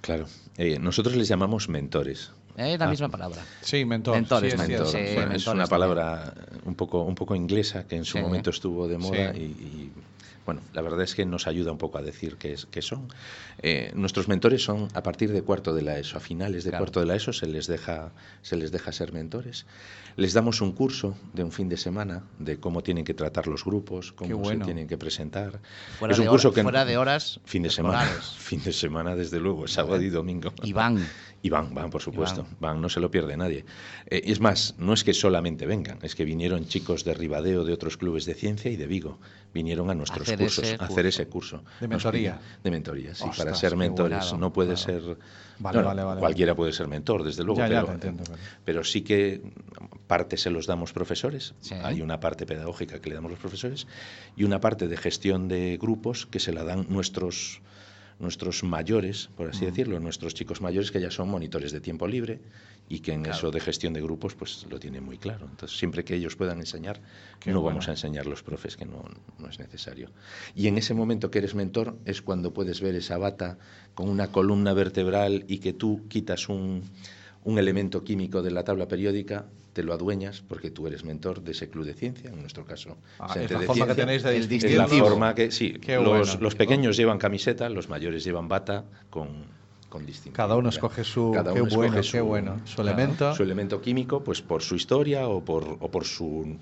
[0.01, 0.25] Claro.
[0.57, 2.31] Eh, nosotros les llamamos mentores.
[2.57, 2.89] Es la Ah.
[2.89, 3.41] misma palabra.
[3.61, 4.15] Sí, mentor.
[4.15, 5.69] Mentores, sí, es mentor, sí, Bueno, es mentores una también.
[5.69, 6.33] palabra
[6.65, 8.23] un poco, un poco inglesa que en su Sí.
[8.23, 9.39] momento estuvo de moda Sí.
[9.39, 9.91] y, y,
[10.49, 13.07] bueno, la verdad es que nos ayuda un poco a decir qué, es, qué son.
[13.61, 16.85] Eh, nuestros mentores son a partir de cuarto de la ESO, a finales de Claro.
[16.85, 19.67] cuarto de la ESO se les, deja, se les deja ser mentores.
[20.15, 23.63] Les damos un curso de un fin de semana de cómo tienen que tratar los
[23.63, 24.61] grupos, cómo bueno.
[24.61, 25.59] se tienen que presentar.
[25.99, 28.01] Fuera, es un curso hora- que fuera de horas Fin de semana,
[28.37, 30.51] fin de semana desde luego, sábado y domingo.
[30.63, 31.05] Y van.
[31.41, 32.43] Y van, van, por supuesto.
[32.43, 32.57] van.
[32.59, 33.63] Van, no se lo pierde nadie.
[34.07, 37.71] Eh, es más, no es que solamente vengan, es que vinieron chicos de Ribadeo, de
[37.71, 39.19] otros clubes de ciencia y de Vigo.
[39.53, 41.63] Vinieron a nuestros Hacer cursos, a hacer ese curso.
[41.79, 42.35] De mentoría.
[42.39, 43.23] piden- De mentoría, sí.
[43.37, 45.01] para ser mentores bueno, no puede claro.
[45.01, 45.17] ser...
[45.59, 47.59] Vale, vale, vale, Cualquiera puede ser mentor, desde luego.
[47.59, 49.41] Ya, pero, entiendo, pero- pero sí que
[50.07, 51.53] parte se los damos profesores.
[51.61, 51.73] Sí.
[51.83, 53.87] Hay una parte pedagógica que le damos los profesores
[54.37, 57.61] y una parte de gestión de grupos que se la dan nuestros
[58.19, 59.49] nuestros mayores, por Mm.
[59.51, 62.39] así decirlo, nuestros chicos mayores que ya son monitores de tiempo libre
[62.89, 63.37] y que en Claro.
[63.37, 65.47] eso de gestión de grupos pues lo tienen muy claro.
[65.49, 66.99] Entonces, siempre que ellos puedan enseñar,
[67.39, 67.75] Qué no bueno.
[67.75, 69.05] vamos a enseñar los profes que no,
[69.37, 70.11] no es necesario.
[70.55, 73.57] Y en ese momento que eres mentor es cuando puedes ver esa bata
[73.95, 76.83] con una columna vertebral y que tú quitas un,
[77.43, 81.51] un elemento químico de la tabla periódica, te lo adueñas porque tú eres mentor de
[81.51, 82.97] ese club de ciencia, en nuestro caso.
[83.19, 83.95] Ah, es la forma que ciencia.
[83.95, 86.33] tenéis de El Es la forma que, sí, Qué los, bueno.
[86.41, 89.45] los pequeños llevan camiseta, los mayores llevan bata con,
[89.89, 90.05] con.
[90.33, 91.31] Cada uno escoge su.
[91.33, 92.59] Cada qué uno bueno, escoge qué su- bueno.
[92.65, 92.89] Su claro.
[92.97, 93.35] elemento.
[93.35, 96.57] su elemento químico, pues por su historia o por, o por su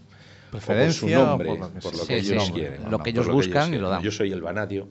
[0.52, 2.02] por su Preferencia, nombre, por lo que por sea.
[2.02, 2.82] lo que Sí, ellos sí, quieren.
[2.84, 4.02] lo que Por ellos buscan y lo dan.
[4.04, 4.88] Yo soy el vanadio.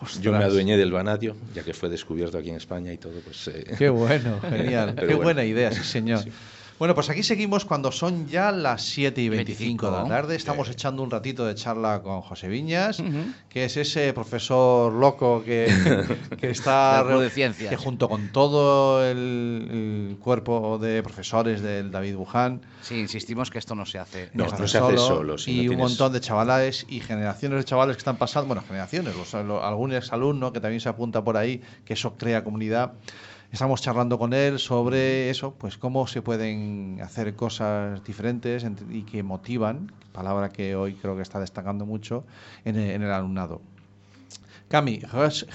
[0.00, 0.20] Ostras.
[0.20, 3.48] Yo me adueñé del vanadio, ya que fue descubierto aquí en España y todo, pues...
[3.48, 4.94] eh, Qué bueno, genial.
[4.96, 5.22] Qué bueno.
[5.22, 6.24] buena idea, sí, señor.
[6.76, 10.08] Bueno, pues aquí seguimos cuando son ya las 7 y 25 de la 25.
[10.22, 10.34] tarde.
[10.34, 13.00] Estamos echando un ratito de charla con José Viñas,
[13.48, 15.72] que es ese profesor loco que,
[16.40, 17.04] que está.
[17.04, 17.70] De Ciencias.
[17.70, 22.60] Que junto con todo el, el cuerpo de profesores del David Buján.
[22.82, 24.30] Sí, insistimos que esto no se hace.
[24.34, 27.64] No, no se hace solo, si y no un montón de chavales y generaciones de
[27.64, 31.36] chavales que están pasando, bueno, generaciones, los, lo- algún exalumno que también se apunta por
[31.36, 32.92] ahí, que eso crea comunidad.
[33.54, 39.02] Estamos charlando con él sobre eso, pues cómo se pueden hacer cosas diferentes ent- y
[39.04, 42.24] que motivan, palabra que hoy creo que está destacando mucho
[42.64, 43.62] en el, en el alumnado.
[44.66, 45.00] Cami,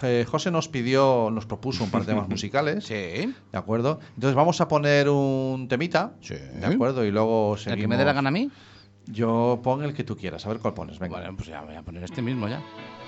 [0.04, 2.86] eh, José nos pidió, nos propuso un par de temas musicales.
[2.86, 2.94] Sí.
[2.94, 4.00] ¿De acuerdo?
[4.16, 6.14] Entonces vamos a poner un temita.
[6.22, 6.36] Sí.
[6.36, 7.04] ¿De acuerdo?
[7.04, 7.82] Y luego ¿El seguimos.
[7.82, 8.50] que me dé la gana a mí?
[9.08, 11.00] Yo pon el que tú quieras, a ver cuál pones.
[11.00, 11.18] Venga.
[11.18, 12.62] Bueno, pues ya voy a poner este mismo ya.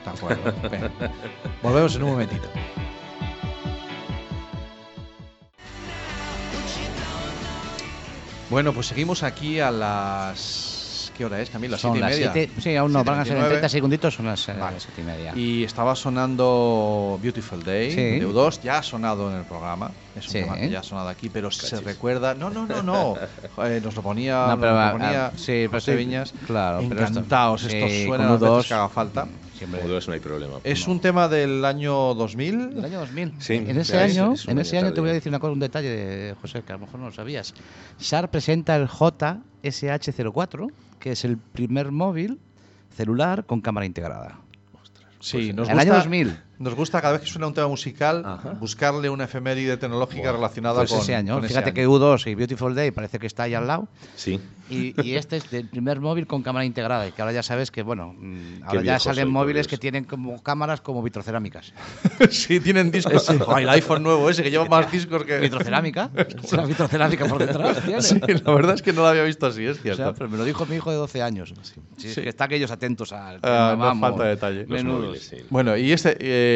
[0.04, 0.54] De acuerdo.
[1.64, 2.48] Volvemos en un momentito.
[8.52, 11.10] Bueno, pues seguimos aquí a las.
[11.16, 11.72] ¿Qué hora es, Camilo?
[11.72, 12.32] ¿Las Son siete y las media?
[12.34, 12.62] siete.
[12.62, 13.48] Sí, aún no, van a ser en 7:29.
[13.50, 14.78] 30 segunditos, son las eh, Vale.
[14.82, 15.32] siete y media.
[15.38, 17.96] Y estaba sonando Beautiful Day Sí.
[18.20, 20.40] de U2, ya ha sonado en el programa, es un Sí.
[20.42, 21.86] tema que ya ha sonado aquí, pero se Cachis.
[21.86, 23.16] recuerda, no, no, no, no,
[23.84, 26.34] nos lo ponía, No, pero nos va- lo ponía ah, sí, pero José sí, Viñas,
[26.46, 29.28] claro, pero esto- encantados, esto, sí, suena U2, que haga falta.
[29.62, 29.80] Siempre.
[29.80, 30.60] Como dos no hay problema.
[30.64, 33.34] Es un tema del año 2000, Del año 2000.
[33.38, 35.60] Sí, en ese año, es en ese año te voy a decir una cosa, un
[35.60, 37.54] detalle de José, que a lo mejor no lo sabías.
[38.00, 42.40] SAR presenta el JSH04, que es el primer móvil
[42.98, 44.40] celular con cámara integrada.
[45.20, 46.38] sí, nos el gusta, año 2000.
[46.62, 48.52] Nos gusta cada vez que suena un tema musical Ajá.
[48.60, 51.36] buscarle una efeméride tecnológica Buah, relacionada Pues con, ese año.
[51.36, 51.76] con ese Fíjate año.
[51.76, 53.88] que U2 y Beautiful Day parece que está ahí al lado.
[54.16, 54.40] Sí.
[54.70, 57.06] Y, y este es del primer móvil con cámara integrada.
[57.06, 60.42] Y que ahora ya sabes que, bueno, mm, ahora ya salen móviles que tienen como
[60.42, 61.74] cámaras como vitrocerámicas.
[62.30, 63.30] sí, tienen discos.
[63.50, 65.40] Ay, el iPhone nuevo ese que lleva más discos que...
[65.40, 66.10] ¿Vitrocerámica?
[66.54, 67.84] Una vitrocerámica por detrás.
[67.84, 68.02] tiene.
[68.02, 70.04] Sí, la verdad es que no lo había visto así, es O cierto.
[70.04, 71.54] sea, pero me lo dijo mi hijo de 12 años.
[71.98, 72.22] Sí, es Sí.
[72.22, 74.66] que están aquellos atentos al tema, no falta detalle.
[74.70, 75.38] Los móviles, sí.
[75.50, 76.51] Bueno, ¿y este eh,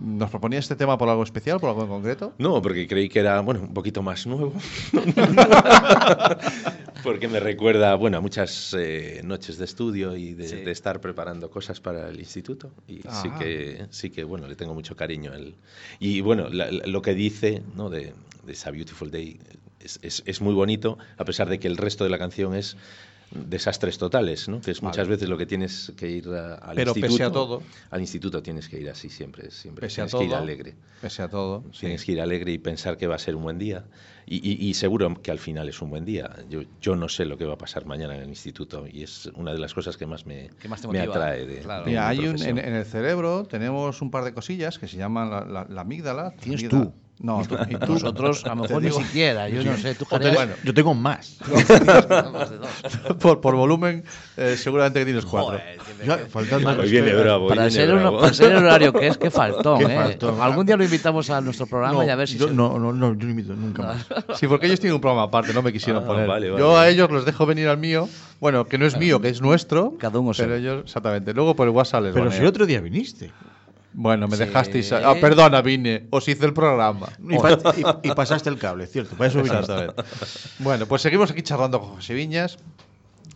[0.00, 2.32] nos proponía este tema por algo especial, por algo en concreto?
[2.38, 4.52] No, porque creí que era, bueno, un poquito más nuevo.
[7.02, 10.56] porque me recuerda, bueno, a muchas eh, noches de estudio y de, Sí.
[10.56, 12.70] de estar preparando cosas para el instituto.
[12.86, 13.36] Y sí Ah.
[13.38, 15.32] que, sí que, bueno, le tengo mucho cariño.
[15.34, 15.54] él.
[15.98, 17.90] Y bueno, la- la- lo que dice, ¿no?
[17.90, 18.12] De,
[18.44, 19.38] de esa Beautiful Day
[19.80, 22.76] es, es- es muy bonito, a pesar de que el resto de la canción es
[23.30, 24.60] desastres totales, ¿no?
[24.60, 27.12] Que es muchas veces lo que tienes que ir a- al Pero instituto.
[27.12, 27.62] pese a todo.
[27.90, 29.86] Al instituto tienes que ir así siempre, siempre.
[29.86, 30.74] Pese a tienes que ir todo, alegre.
[31.00, 31.64] Pese a todo.
[31.72, 31.80] sí.
[31.80, 33.84] Tienes que ir alegre y pensar que va a ser un buen día.
[34.26, 36.30] Y, y- y seguro que al final es un buen día.
[36.48, 39.26] Yo, yo no sé lo que va a pasar mañana en el instituto y es
[39.34, 41.84] una de las cosas que más me, más te me atrae de, claro.
[41.84, 44.88] de Mira, mi hay un, en, en el cerebro tenemos un par de cosillas que
[44.88, 46.32] se llaman la, la- la amígdala.
[46.32, 46.84] Tienes amígdala.
[46.86, 46.92] tú.
[47.22, 47.92] No, tú, y tú.
[47.92, 49.46] Nosotros, a lo mejor ni digo- siquiera.
[49.48, 49.94] Yo no sé.
[49.94, 50.54] Tú te- Bueno.
[50.64, 51.36] yo tengo más.
[52.32, 52.68] más de dos.
[53.20, 54.04] por, por volumen,
[54.38, 55.58] eh, seguramente que tienes cuatro.
[55.58, 55.78] Joder,
[56.80, 57.44] que viene bravo.
[57.44, 59.96] hoy Para viene ser, uno, para ser el horario que es, que faltón, Qué ¿eh?
[59.96, 60.40] faltón.
[60.40, 62.78] Algún día lo invitamos a nuestro programa no, y a ver si yo, se- no,
[62.78, 64.06] no, no, yo no invito nunca más.
[64.38, 66.26] Sí, porque ellos tienen un programa aparte, no me quisieron Ah, poner.
[66.26, 68.08] vale, vale, Yo a ellos los dejo venir al mío.
[68.40, 69.92] Bueno, que no es mío, que es nuestro.
[69.98, 71.34] Cada uno Pero ellos, exactamente.
[71.34, 73.30] Luego por el WhatsApp les Pero si el otro día viniste.
[73.92, 74.44] Bueno, me Sí.
[74.44, 74.92] dejasteis.
[74.92, 76.06] Ah, perdona, vine.
[76.10, 77.08] Os hice el programa.
[77.28, 77.58] Y, pa-
[78.04, 79.16] y- y pasaste el cable, cierto.
[79.16, 79.42] Para eso
[80.60, 82.58] bueno, pues seguimos aquí charlando con José Viñas,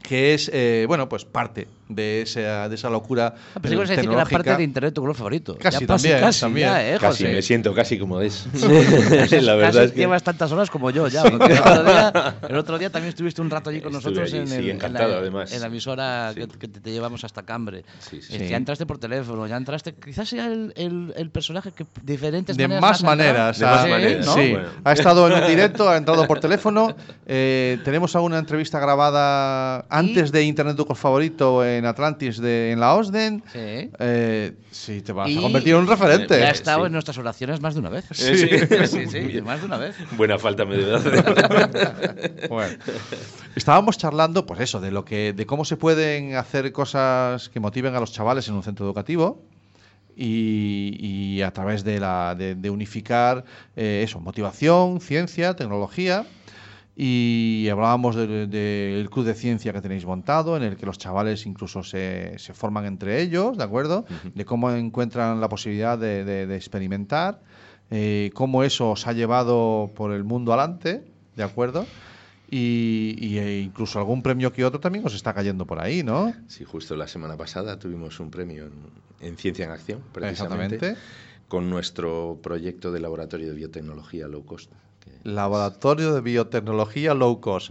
[0.02, 4.08] que es, eh, bueno, pues parte de esa, de esa locura Ah, ibas a decir
[4.08, 5.56] que era parte de Internet tu color favorito.
[5.58, 6.68] Casi Ya casi, también, casi, también.
[6.68, 7.34] ya, ¿eh, Casi José?
[7.34, 8.46] me siento casi como es.
[8.52, 11.22] Casi la verdad es que llevas tantas horas como yo ya.
[11.22, 14.32] porque el, otro día, el otro día también estuviste un rato allí con Estuve nosotros
[14.32, 15.52] allí, en, sí, el- en la, además.
[15.52, 16.40] en la emisora Sí.
[16.40, 17.84] que, que te, te llevamos hasta Cambre.
[17.98, 18.32] Sí, sí.
[18.34, 19.94] Este, Ya entraste por teléfono, ya entraste.
[19.94, 23.58] Quizás sea el, el, el personaje que diferentes De maneras más maneras.
[23.58, 24.30] De ha- más maneras, sí.
[24.52, 24.52] ¿no?
[24.58, 24.68] Bueno.
[24.84, 26.94] Ha estado en un directo, ha entrado por teléfono.
[27.26, 32.94] eh, tenemos alguna entrevista grabada antes de Internet tu favorito en Atlantis, de, en la
[32.94, 33.42] OSDEN.
[33.52, 33.90] Sí.
[33.98, 36.38] Eh, sí, te vas Y a convertir en un referente.
[36.38, 36.86] Ya ha Eh, estado sí.
[36.86, 38.04] en nuestras oraciones más de una vez.
[38.12, 38.36] Sí.
[38.86, 39.96] sí, sí, más de una vez.
[40.16, 42.46] Buena falta me hacer.
[42.48, 42.76] Bueno,
[43.56, 47.94] estábamos charlando, pues eso, de lo que, de cómo se pueden hacer cosas que motiven
[47.94, 49.42] a los chavales en un centro educativo
[50.16, 53.44] y, y a través de la, de, de unificar
[53.76, 56.24] eh, eso, motivación, ciencia, tecnología.
[56.96, 61.82] Y hablábamos del club de ciencia que tenéis montado, en el que los chavales incluso
[61.82, 64.04] se, se forman entre ellos, ¿de acuerdo?
[64.34, 67.40] De cómo encuentran la posibilidad de, experimentar,
[67.90, 71.02] eh, cómo eso os ha llevado por el mundo adelante,
[71.34, 71.84] ¿de acuerdo?
[72.48, 76.32] y, y, e incluso algún premio que otro también os está cayendo por ahí, ¿no?
[76.46, 78.72] Sí, justo la semana pasada tuvimos un premio en,
[79.20, 81.00] en Ciencia en Acción, precisamente, Exactamente.
[81.48, 84.70] con nuestro proyecto de laboratorio de biotecnología low cost.
[85.24, 87.70] Laboratorio de Biotecnología Low Cost.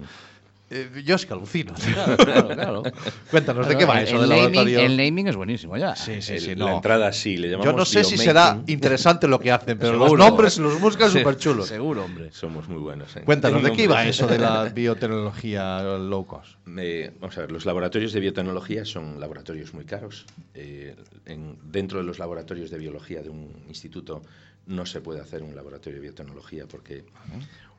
[0.69, 1.73] Eh, yo es que alucino.
[1.93, 2.83] Claro, claro, claro.
[3.29, 4.79] Cuéntanos, ¿de qué va eso el del naming, laboratorio?
[4.79, 5.95] el naming es buenísimo ya.
[5.95, 9.27] Sí, sí, el- sí, La entrada sí, le llamamos Yo no sé si será interesante
[9.27, 11.67] lo que hacen, pero los nombres los buscan súper chulos.
[11.67, 12.31] Seguro, hombre.
[12.31, 13.15] Somos muy buenos.
[13.17, 13.21] ¿eh?
[13.23, 16.55] Cuéntanos, ¿de qué iba eso de la biotecnología low cost?
[16.77, 20.25] Eh, vamos a ver, los laboratorios de biotecnología son laboratorios muy caros.
[20.55, 24.23] En- dentro de los laboratorios de biología de un instituto
[24.67, 27.06] no se puede hacer un laboratorio de biotecnología porque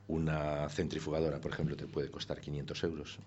[0.08, 3.18] una centrifugadora, por ejemplo, te puede costar 500 euros.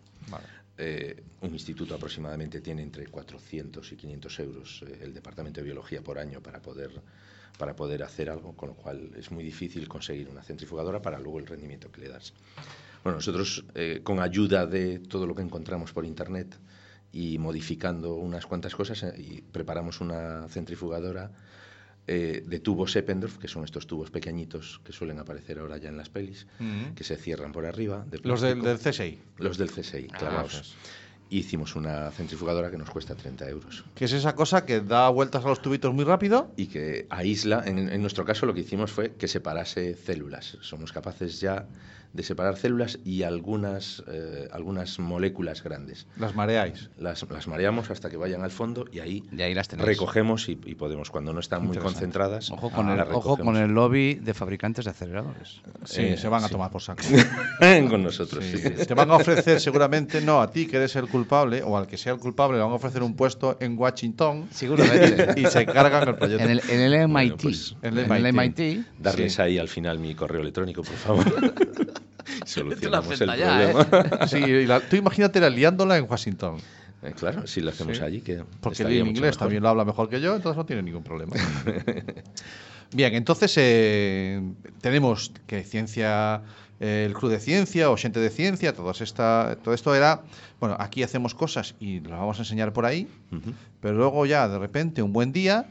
[0.78, 6.04] Eh, un instituto aproximadamente tiene entre 400 y 500 euros eh, el departamento de biología
[6.04, 6.92] por año para poder,
[7.58, 11.40] para poder hacer algo, con lo cual es muy difícil conseguir una centrifugadora para luego
[11.40, 12.34] el rendimiento que le das.
[13.04, 16.56] Bueno, nosotros, eh, con ayuda de todo lo que encontramos por internet
[17.12, 21.32] y modificando unas cuantas cosas, y preparamos una centrifugadora
[22.08, 25.98] eh, de tubos Eppendorf, que son estos tubos pequeñitos que suelen aparecer ahora ya en
[25.98, 26.48] las pelis,
[26.96, 28.06] que se cierran por arriba.
[28.10, 29.20] de Los del, del CSI.
[29.38, 30.54] Los del CSI, clavados.
[30.54, 30.76] eso es.
[31.30, 35.44] Hicimos una centrifugadora que nos cuesta 30 euros Que es esa cosa que da vueltas
[35.44, 36.54] a los tubitos muy rápido.
[36.56, 40.58] y que aísla, en, en nuestro caso lo que hicimos fue que separase células.
[40.62, 41.68] Somos capaces ya
[42.18, 46.08] de separar células y algunas, eh, algunas moléculas grandes.
[46.18, 46.90] Las mareáis.
[46.98, 49.88] Las, las mareamos hasta que vayan al fondo y ahí Y ahí las tenéis.
[49.88, 53.56] recogemos y, y podemos, cuando no están muy concentradas, Ojo con, ah, el, ojo con
[53.56, 55.62] el lobby de fabricantes de aceleradores.
[55.86, 56.54] Sí, Eh, se van a sí.
[56.54, 57.04] tomar por saco.
[57.90, 58.44] con nosotros.
[58.44, 58.70] Sí, sí.
[58.88, 61.98] Te van a ofrecer seguramente, no a ti que eres el culpable, o al que
[61.98, 65.40] sea el culpable, le van a ofrecer un puesto en Washington Seguramente.
[65.40, 66.44] y se cargan el proyecto.
[66.44, 67.42] en, el, en el MIT.
[67.44, 68.58] pues, en el en el MIT.
[68.60, 68.86] MIT.
[68.98, 69.42] Darles Sí.
[69.44, 71.26] ahí al final mi correo electrónico, por favor.
[72.46, 73.74] Solucionamos el ya, ¿eh?
[73.74, 74.28] problema.
[74.28, 76.58] Sí, y la- tú imagínate la liándola en Washington.
[77.04, 78.04] Eh, claro, si lo hacemos Sí.
[78.04, 79.40] allí, que Porque estaría en inglés mejor.
[79.40, 81.34] también lo habla mejor que yo, entonces no tiene ningún problema.
[82.94, 84.42] Bien, entonces eh,
[84.82, 86.42] tenemos que ciencia,
[86.80, 90.22] eh, el club de ciencia o gente de ciencia, todos esta, todo esto era,
[90.60, 93.52] bueno, aquí hacemos cosas y las vamos a enseñar por ahí, Ujú.
[93.82, 95.66] pero luego ya de repente un buen día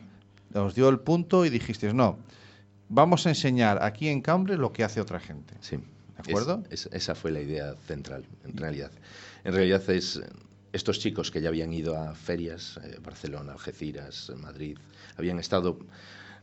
[0.54, 2.18] os dio el punto y dijisteis, no,
[2.90, 5.54] vamos a enseñar aquí en Cambre lo que hace otra gente.
[5.60, 5.78] Sí.
[6.24, 6.62] ¿De acuerdo?
[6.70, 8.90] Es- es- esa fue la idea central, en realidad.
[9.44, 10.26] En realidad es eh,
[10.72, 14.76] estos chicos que ya habían ido a ferias, eh, Barcelona, Algeciras, eh, Madrid,
[15.16, 15.78] habían estado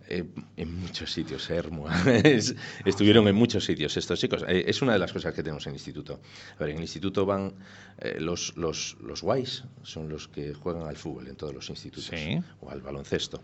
[0.09, 0.25] eh,
[0.57, 1.89] en muchos sitios, Hermua,
[2.25, 4.43] es- estuvieron en muchos sitios estos chicos.
[4.49, 6.19] Eh, es una de las cosas que tenemos en el instituto.
[6.57, 7.53] A ver, en el instituto van
[7.99, 12.05] eh, los, los, los guays, son los que juegan al fútbol en todos los institutos,
[12.09, 12.38] Sí.
[12.59, 13.41] o al baloncesto,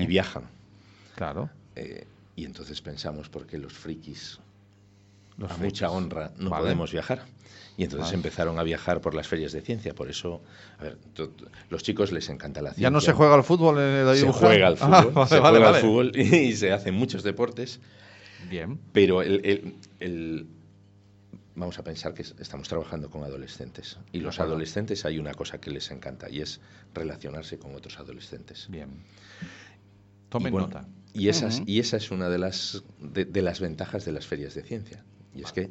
[0.00, 0.44] y viajan.
[1.14, 1.48] Claro.
[1.76, 4.40] Eh, y entonces pensamos, ¿por qué los frikis
[5.40, 6.62] Los a mucha honra no Vale.
[6.64, 7.24] podemos viajar.
[7.76, 8.16] Y entonces Vale.
[8.16, 9.94] empezaron a viajar por las ferias de ciencia.
[9.94, 10.42] Por eso,
[10.78, 10.98] a ver,
[11.70, 12.82] los chicos les encanta la ciencia.
[12.82, 15.40] Ya no se juega al fútbol en el Se juega al fútbol, Ah, vale, se
[15.40, 17.80] juega al fútbol y, se hacen muchos deportes,
[18.50, 18.78] Bien.
[18.92, 20.46] pero el, el- el-
[21.54, 23.96] vamos a pensar que es- estamos trabajando con adolescentes.
[24.12, 26.60] Y los adolescentes hay una cosa que les encanta y es
[26.92, 28.66] relacionarse con otros adolescentes.
[28.68, 28.90] Bien.
[28.90, 30.86] Y Tomen bueno, nota.
[31.14, 34.54] Y, esas, y esa es una de las, de, de las ventajas de las ferias
[34.54, 35.02] de ciencia.
[35.34, 35.70] Y es que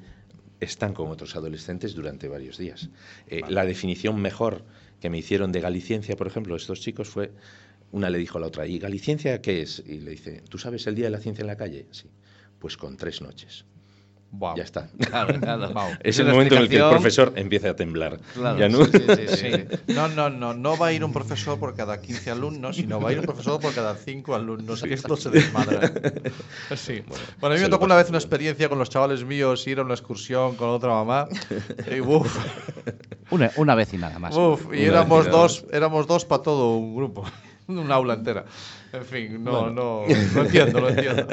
[0.60, 2.90] están con otros adolescentes durante varios días.
[3.28, 4.64] Eh, La definición mejor
[5.00, 7.32] que me hicieron de galiciencia, por ejemplo, estos chicos fue,
[7.92, 9.82] una le dijo a la otra, ¿y galiciencia qué es?
[9.86, 11.88] Y le dice, ¿tú sabes el Día de la Ciencia en la calle?
[11.92, 12.10] Sí.
[12.60, 13.66] Pues con tres noches.
[14.32, 14.56] Guau.
[14.56, 14.88] Ya está.
[15.10, 15.74] Claro, claro.
[15.74, 15.90] Vau.
[16.04, 18.20] Es el momento en el que el profesor empieza a temblar.
[18.36, 19.28] Claro, Ya no- sí, sí,
[19.88, 19.94] sí.
[19.94, 23.10] No, no, no, no va a ir un profesor por cada 15 alumnos, sino va
[23.10, 25.92] a ir un profesor por cada 5 alumnos y esto se desmadra.
[26.76, 27.02] Sí.
[27.40, 29.82] Bueno, a mí me tocó una vez una experiencia con los chavales míos, ir a
[29.84, 31.28] una excursión con otra mamá.
[31.92, 32.38] Y, uf,
[33.32, 34.36] Una, una vez y nada más.
[34.36, 37.26] uf, y Una éramos dos, éramos dos para todo un grupo,
[37.68, 38.46] un aula entera.
[38.94, 40.04] En fin, no, no,
[40.36, 41.28] lo entiendo, lo entiendo.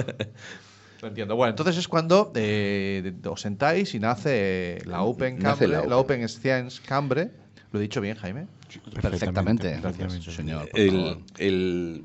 [1.03, 1.37] Lo entiendo.
[1.37, 5.97] Bueno, entonces es cuando eh, os sentáis y nace la Open Nace Cambre, la la
[5.99, 6.17] Open.
[6.23, 7.31] Open Science Cambre.
[7.73, 8.47] ¿Lo he dicho bien, Jaime?
[9.03, 9.71] Perfectamente.
[9.81, 10.23] Perfectamente.
[10.31, 11.19] Sí, señor, por El, favor.
[11.39, 12.05] el-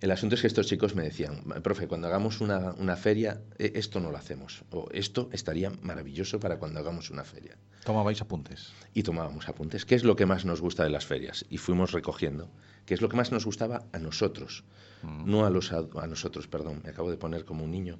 [0.00, 3.70] el asunto es que estos chicos me decían, profe, cuando hagamos una, una feria, eh,
[3.76, 4.64] esto no lo hacemos.
[4.72, 7.56] O esto estaría maravilloso para cuando hagamos una feria.
[7.84, 8.72] Tomabais apuntes.
[8.94, 9.84] Y tomábamos apuntes.
[9.86, 11.44] ¿Qué es lo que más nos gusta de las ferias?
[11.50, 12.50] Y fuimos recogiendo.
[12.84, 14.64] ¿Qué es lo que más nos gustaba a nosotros?
[15.04, 17.98] No a, los, ad- a nosotros, perdón, me acabo de poner como un niño.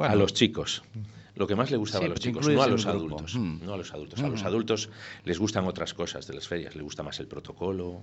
[0.00, 0.14] Bueno.
[0.14, 0.82] A los chicos.
[1.34, 3.34] Lo que más le gustaba Sí, a los chicos, no a los adultos.
[3.34, 3.66] Mm.
[3.66, 4.18] No a los adultos.
[4.22, 4.88] A los adultos
[5.24, 6.74] les gustan otras cosas de las ferias.
[6.74, 8.00] Les gusta más el protocolo,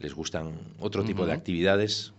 [0.00, 2.14] les gustan otro tipo de actividades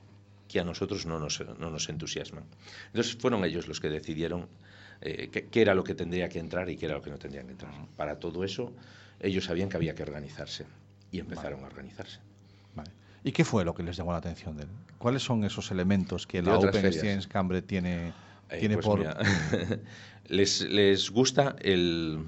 [0.47, 2.43] que a nosotros no nos, no nos entusiasman.
[2.85, 4.47] Entonces fueron ellos los que decidieron
[5.01, 7.43] eh, qué, era lo que tendría que entrar y qué era lo que no tendría
[7.43, 7.73] que entrar.
[7.97, 8.73] Para todo eso,
[9.19, 10.67] ellos sabían que había que organizarse
[11.11, 12.19] y empezaron a organizarse.
[12.75, 12.91] Vale.
[13.23, 14.69] ¿Y qué fue lo que les llamó la atención de él?
[14.99, 16.93] ¿Cuáles son esos elementos que De la Open.
[16.93, 18.13] Science Cambre tiene,
[18.59, 18.99] tiene pues por...
[18.99, 19.17] mira,
[20.27, 22.19] les, les gusta el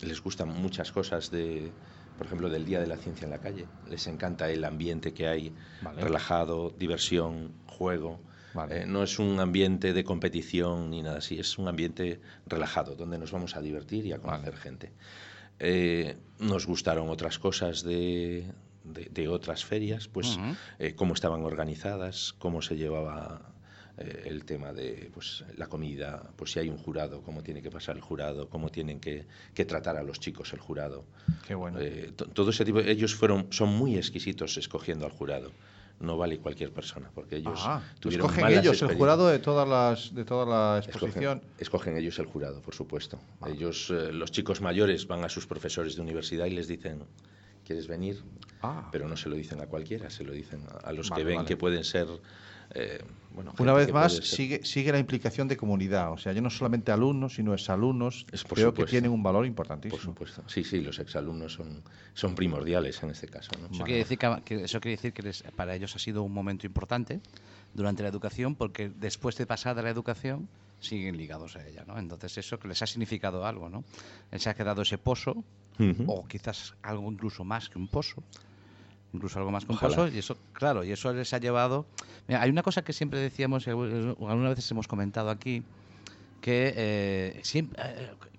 [0.00, 1.70] les gustan muchas cosas de
[2.18, 5.28] por ejemplo del día de la ciencia en la calle les encanta el ambiente que
[5.28, 6.02] hay Vale.
[6.02, 8.20] relajado diversión juego
[8.54, 8.82] Vale.
[8.82, 13.18] Eh, no es un ambiente de competición ni nada así es un ambiente relajado donde
[13.18, 14.62] nos vamos a divertir y a conocer Vale.
[14.62, 14.92] gente
[15.58, 18.44] Eh, nos gustaron otras cosas de,
[18.84, 20.38] de, de otras ferias, pues
[20.78, 23.40] eh, cómo estaban organizadas, cómo se llevaba
[23.98, 27.70] eh, el tema de pues, la comida, pues si hay un jurado, cómo tiene que
[27.70, 31.04] pasar el jurado, cómo tienen que, que tratar a los chicos el jurado.
[31.46, 31.78] Qué bueno.
[31.80, 35.50] Eh, to- todo ese tipo, ellos fueron, son muy exquisitos escogiendo al jurado.
[35.98, 39.66] No vale cualquier persona, porque ellos Ah, tuvieron escogen malas ellos el jurado de todas
[39.66, 41.38] las de toda la exposición.
[41.38, 43.18] Escogen, escogen ellos el jurado, por supuesto.
[43.46, 47.02] Ellos, eh, los chicos mayores, van a sus profesores de universidad y les dicen,
[47.64, 48.22] ¿quieres venir?
[48.60, 48.90] Ah.
[48.92, 51.26] Pero no se lo dicen a cualquiera, se lo dicen a, a los Vale, que
[51.28, 51.48] ven vale.
[51.48, 52.08] que pueden ser...
[52.74, 56.10] eh, bueno, Una vez que más, sigue, sigue la implicación de comunidad.
[56.12, 58.24] O sea, ya no solamente alumnos, sino exalumnos.
[58.32, 58.90] Es por creo que supuesto.
[58.90, 60.00] tienen un valor Por importantísimo.
[60.00, 60.42] supuesto.
[60.48, 61.82] Sí, sí, los exalumnos son,
[62.14, 63.50] son primordiales en este caso.
[63.60, 63.66] ¿no?
[63.74, 66.32] Eso quiere decir que, que- eso quiere decir que les- para ellos ha sido un
[66.32, 67.20] momento importante
[67.74, 70.48] durante la educación, porque después de pasar de la educación
[70.80, 71.98] siguen ligados a ella, ¿no?
[71.98, 73.84] Entonces eso que les ha significado algo, ¿no?
[74.30, 75.44] Les ha quedado ese pozo,
[75.78, 76.04] Ujú.
[76.06, 78.22] o quizás algo incluso más que un pozo,
[79.12, 79.96] incluso algo más Ojalá.
[79.96, 81.86] pozo, y eso, claro, y eso les ha llevado...
[82.28, 85.62] Mira, hay una cosa que siempre decíamos, y algunas veces hemos comentado aquí,
[86.40, 87.80] que eh, siempre,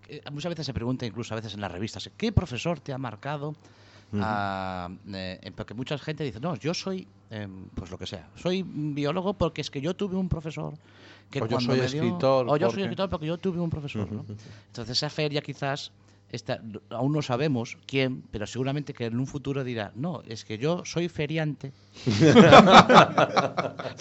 [0.09, 2.97] eh, muchas veces se pregunta, incluso a veces en las revistas, ¿qué profesor te ha
[2.97, 3.55] marcado?
[4.13, 8.29] Ah, eh, eh, porque mucha gente dice, no, yo soy, em, pues lo que sea,
[8.35, 10.73] soy biólogo porque es que yo tuve un profesor
[11.29, 13.37] que O yo cuando soy me dio- escritor o yo porque- soy escritor porque yo
[13.37, 14.09] tuve un profesor.
[14.09, 14.25] ¿no?
[14.67, 15.91] Entonces esa feria quizás
[16.31, 20.57] está, aún no sabemos quién, pero seguramente que en un futuro dirá, no, es que
[20.57, 21.71] yo soy feriante.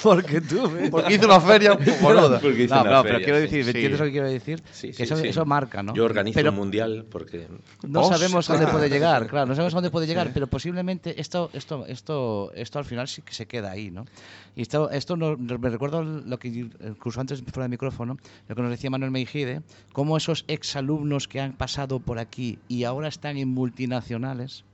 [0.03, 0.91] porque tuve.
[0.91, 2.39] Porque hizo una feria boluda.
[2.41, 3.43] Porque hice No, una no, pero feria, quiero sí.
[3.43, 3.79] decir, ¿me Sí.
[3.79, 4.63] entiendes lo que quiero decir?
[4.73, 5.29] Sí, que sí, eso, sí.
[5.29, 5.95] eso marca, ¿no?
[5.95, 7.47] Yo organizo Pero- un mundial porque...
[7.87, 8.21] no Ostras.
[8.21, 11.51] sabemos a dónde puede llegar, claro, no sabemos a dónde puede llegar, pero posiblemente esto,
[11.53, 14.05] esto, esto, esto al final sí que se queda ahí, ¿no?
[14.55, 18.17] Y esto, esto no- me recuerdo lo que incluso antes fuera del micrófono,
[18.49, 19.63] lo que nos decía Manuel Meijide,
[19.93, 24.65] cómo esos exalumnos que han pasado por aquí y ahora están en multinacionales,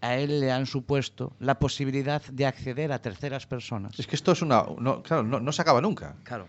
[0.00, 3.98] a él le han supuesto la posibilidad de acceder a terceras personas.
[3.98, 4.64] Es que esto es una.
[4.78, 6.16] No, claro, no, no se acaba nunca.
[6.24, 6.46] Claro.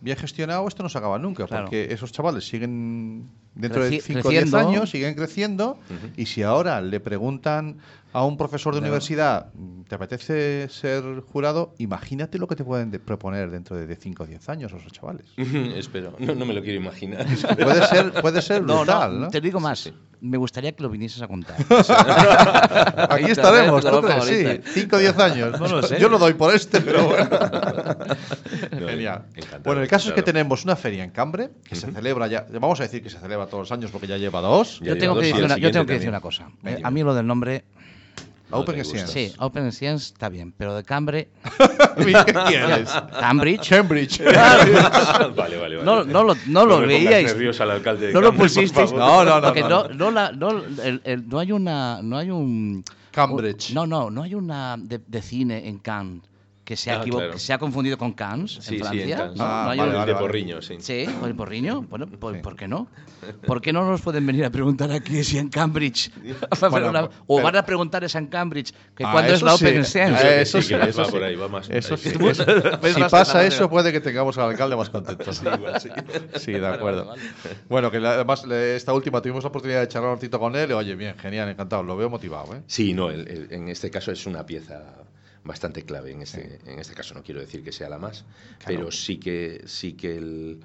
[0.00, 1.46] Bien gestionado, esto no se acaba nunca.
[1.46, 1.64] Claro.
[1.64, 3.28] Porque esos chavales siguen.
[3.54, 4.58] Dentro de Creci- 5 o 10 creciendo.
[4.58, 5.78] años siguen creciendo.
[6.16, 7.78] Y si ahora le preguntan
[8.12, 8.92] a un profesor de Claro.
[8.92, 9.46] universidad,
[9.88, 11.74] ¿te apetece ser jurado?
[11.78, 15.26] Imagínate lo que te pueden de- proponer dentro de 5 o 10 años esos chavales.
[15.76, 17.26] Espero, no, no me lo quiero imaginar.
[17.56, 19.30] Puede ser, puede ser No, brutal, no, ¿no?
[19.30, 19.92] te digo más.
[20.22, 21.56] Me gustaría que lo vinieses a contar.
[23.10, 24.24] Aquí estaremos, ¿tú Claro, crees?
[24.24, 24.70] Sí, favorita.
[24.72, 25.60] 5 o 10 años.
[25.60, 25.98] No lo sé.
[25.98, 27.28] Yo lo doy por este, pero bueno.
[27.30, 29.24] No, Genial.
[29.34, 32.46] encantado, Bueno, el caso es que tenemos una feria en Cambre que se celebra ya.
[32.52, 34.78] Vamos a decir que se celebra todos los años porque ya lleva dos.
[34.80, 36.14] Ya yo lleva tengo dos que decir una, yo siguiente tengo que decir también.
[36.14, 36.50] una cosa.
[36.64, 37.64] Eh, a mí lo del nombre,
[38.50, 38.84] No Open.
[38.84, 39.12] Science.
[39.12, 41.28] sí, Open Science está bien, pero de Cambre.
[43.20, 44.20] Cambridge, Cambridge.
[44.24, 45.82] vale, vale, vale.
[45.84, 47.26] no, no lo, no lo veíais.
[47.26, 48.92] nervioso al alcalde de No lo pusisteis.
[48.92, 49.94] No, no, no, Porque no, no, no.
[49.94, 50.50] no la- no,
[50.82, 53.72] el- el- no hay una, no hay un Cambridge.
[53.72, 56.22] no, no, no hay una de, de cine en Cannes
[56.70, 57.32] que se ha, Ah, claro.
[57.32, 59.16] que se ha confundido con Cannes Sí, sí, en en Francia.
[59.16, 59.36] Cannes.
[59.38, 60.24] No, Ah, no hay vale, un- El vale, de vale.
[60.24, 60.76] Porriño, sí.
[60.78, 61.82] Sí, o el porriño.
[61.82, 62.40] Bueno, ¿por, Sí.
[62.42, 62.86] ¿por qué no?
[63.44, 66.12] ¿Por qué no nos pueden venir a preguntar aquí si en Cambridge?
[66.70, 69.56] Bueno, o pero- van a preguntar es en Cambridge que Ah, cuando es eso la
[69.56, 69.66] sí.
[69.66, 70.22] Open Science.
[70.22, 71.24] Eh, Sí, eso sí, sí, que va eso por sí.
[71.26, 72.10] ahí, va más Eso sí.
[72.10, 72.18] sí.
[72.18, 72.36] Pues,
[72.94, 75.32] si pasa eso, puede que tengamos al alcalde más contento.
[75.32, 75.44] Sí,
[76.36, 77.12] Sí, de acuerdo.
[77.68, 80.70] Bueno, que la- además esta última tuvimos la oportunidad de charlar un ratito con él.
[80.70, 81.82] y, Oye, bien, genial, encantado.
[81.82, 82.62] Lo veo motivado, ¿eh?
[82.68, 84.84] Sí, no, el- el- en este caso es una pieza
[85.44, 86.12] bastante clave.
[86.12, 88.24] En este, en este caso no quiero decir que sea la más,
[88.66, 90.60] pero sí que, sí que el,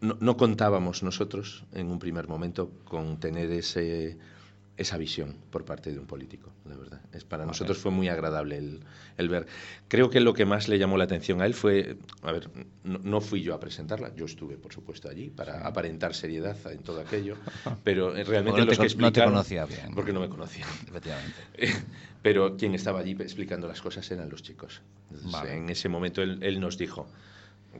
[0.00, 4.18] no, no contábamos nosotros en un primer momento con tener ese,
[4.76, 7.00] esa visión por parte de un político, la verdad.
[7.12, 8.80] Es, para nosotros fue muy agradable el,
[9.16, 9.46] el ver.
[9.88, 12.50] Creo que lo que más le llamó la atención a él fue, a ver,
[12.84, 16.80] no, no fui yo a presentarla, yo estuve, por supuesto, allí para aparentar seriedad en
[16.82, 17.36] todo aquello,
[17.84, 19.32] pero eh, realmente no los te que con- no te explicaron...
[19.34, 19.94] conocía bien.
[19.94, 20.66] Porque no me conocía.
[20.88, 21.36] Efectivamente.
[22.22, 24.82] Pero quien estaba allí explicando las cosas eran los chicos.
[25.10, 25.54] Entonces, Vale.
[25.56, 27.06] En ese momento él, él nos dijo,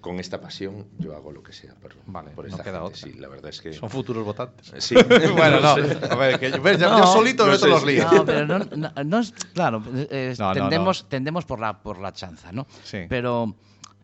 [0.01, 2.87] con esta pasión yo hago lo que sea por, Vale, por no esta queda gente".
[2.87, 2.99] otra.
[2.99, 3.73] Sí, la verdad es que...
[3.73, 4.73] Son futuros votantes.
[4.79, 4.95] Sí.
[5.37, 5.69] bueno, no.
[6.11, 8.13] A ver, que, ves, ya, No, yo solito no meto los líos.
[8.13, 9.33] No, pero no, no- no es.
[9.55, 12.67] Claro, eh, No, no, tendemos, tendemos por, la, por la chanza, ¿no?
[12.85, 12.99] Sí.
[13.09, 13.55] Pero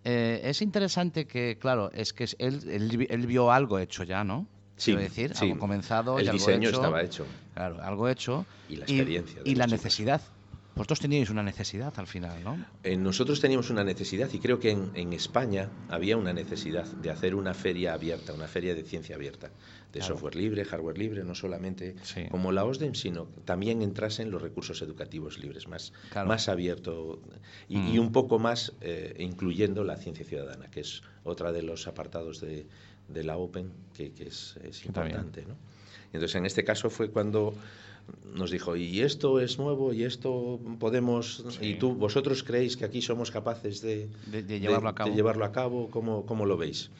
[0.05, 4.25] Eh, es interesante que, claro, es que es- él, él, él vio algo hecho ya,
[4.25, 4.49] ¿no?
[4.77, 5.45] Sí, Quiero decir, sí.
[5.47, 6.77] algo comenzado y El algo diseño hecho.
[6.79, 7.25] estaba hecho.
[7.55, 8.45] Claro, algo hecho.
[8.69, 10.21] Y la experiencia de Y, la necesidad.
[10.75, 12.57] Vosotros teníais una necesidad al final, ¿no?
[12.83, 17.11] Eh, nosotros teníamos una necesidad y creo que en, en España había una necesidad de
[17.11, 19.49] hacer una feria abierta, una feria de ciencia abierta,
[19.93, 20.15] de Claro.
[20.15, 22.23] software libre, hardware libre, no solamente Sí.
[22.31, 26.29] como la OSDEM, sino también entrasen los recursos educativos libres, más, Claro.
[26.29, 27.21] más abierto
[27.69, 28.01] y, y Mm.
[28.01, 32.67] un poco más eh, incluyendo la ciencia ciudadana, que es otra de los apartados de,
[33.09, 35.45] de la Open que, que es, es importante.
[35.45, 35.55] ¿no?
[36.13, 37.55] Y Entonces, en este caso fue cuando
[38.35, 43.03] nos dijo, y esto es nuevo, y esto podemos, y tú, vosotros creéis que aquí
[43.03, 45.15] somos capaces de, De- de llevarlo a cabo.
[45.15, 46.91] llevarlo a cabo, ¿cómo, cómo lo veis?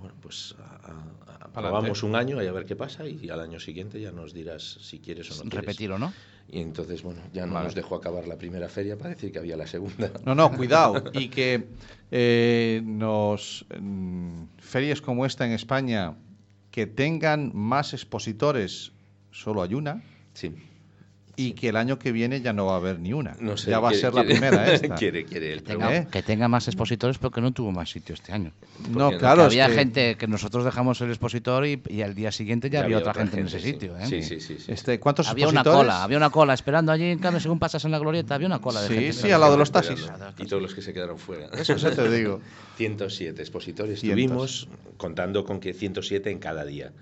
[0.00, 0.54] Bueno, pues
[1.54, 4.78] probamos un año y a ver qué pasa, y al año siguiente ya nos dirás
[4.82, 5.60] si quieres o no quieres.
[5.60, 6.12] Repetirlo, ¿no?
[6.50, 7.66] Y entonces, bueno, ya no Vale.
[7.66, 10.12] nos dejó acabar la primera feria para decir que había la segunda.
[10.24, 11.02] No, no, cuidado.
[11.12, 11.66] Y que
[12.10, 16.14] eh, nos mm, ferias como esta en España
[16.70, 18.92] que tengan más expositores,
[19.36, 20.02] solo hay una,
[20.34, 20.52] Sí.
[21.38, 23.36] y que el año que viene ya no va a haber ni una.
[23.40, 24.94] No sé, ya va quiere- a ser la quiere- primera esta.
[24.94, 26.08] quiere, quiere el Tenga- ¿Eh?
[26.10, 28.52] Que tenga más expositores porque no tuvo más sitio este año.
[28.90, 29.42] No, Porque claro.
[29.42, 32.70] Que es había que- gente que nosotros dejamos el expositor y, y al día siguiente
[32.70, 33.72] ya, había otra, gente, en ese sí.
[33.72, 33.98] sitio.
[33.98, 34.06] ¿eh?
[34.06, 34.56] Sí, sí, sí.
[34.58, 34.72] sí.
[34.72, 35.90] Este, ¿Cuántos Había una expositores?
[35.92, 38.60] cola, había una cola esperando allí, en cambio, según pasas en la glorieta, había una
[38.60, 39.12] cola de Sí, gente.
[39.12, 40.02] sí, al lado de los Esperando.
[40.24, 40.46] taxis.
[40.46, 41.48] Y todos los que se quedaron fuera.
[41.52, 42.40] Eso, eso te digo.
[42.78, 44.16] 107 expositores Cientos.
[44.26, 46.92] tuvimos, contando con que 107 en cada día.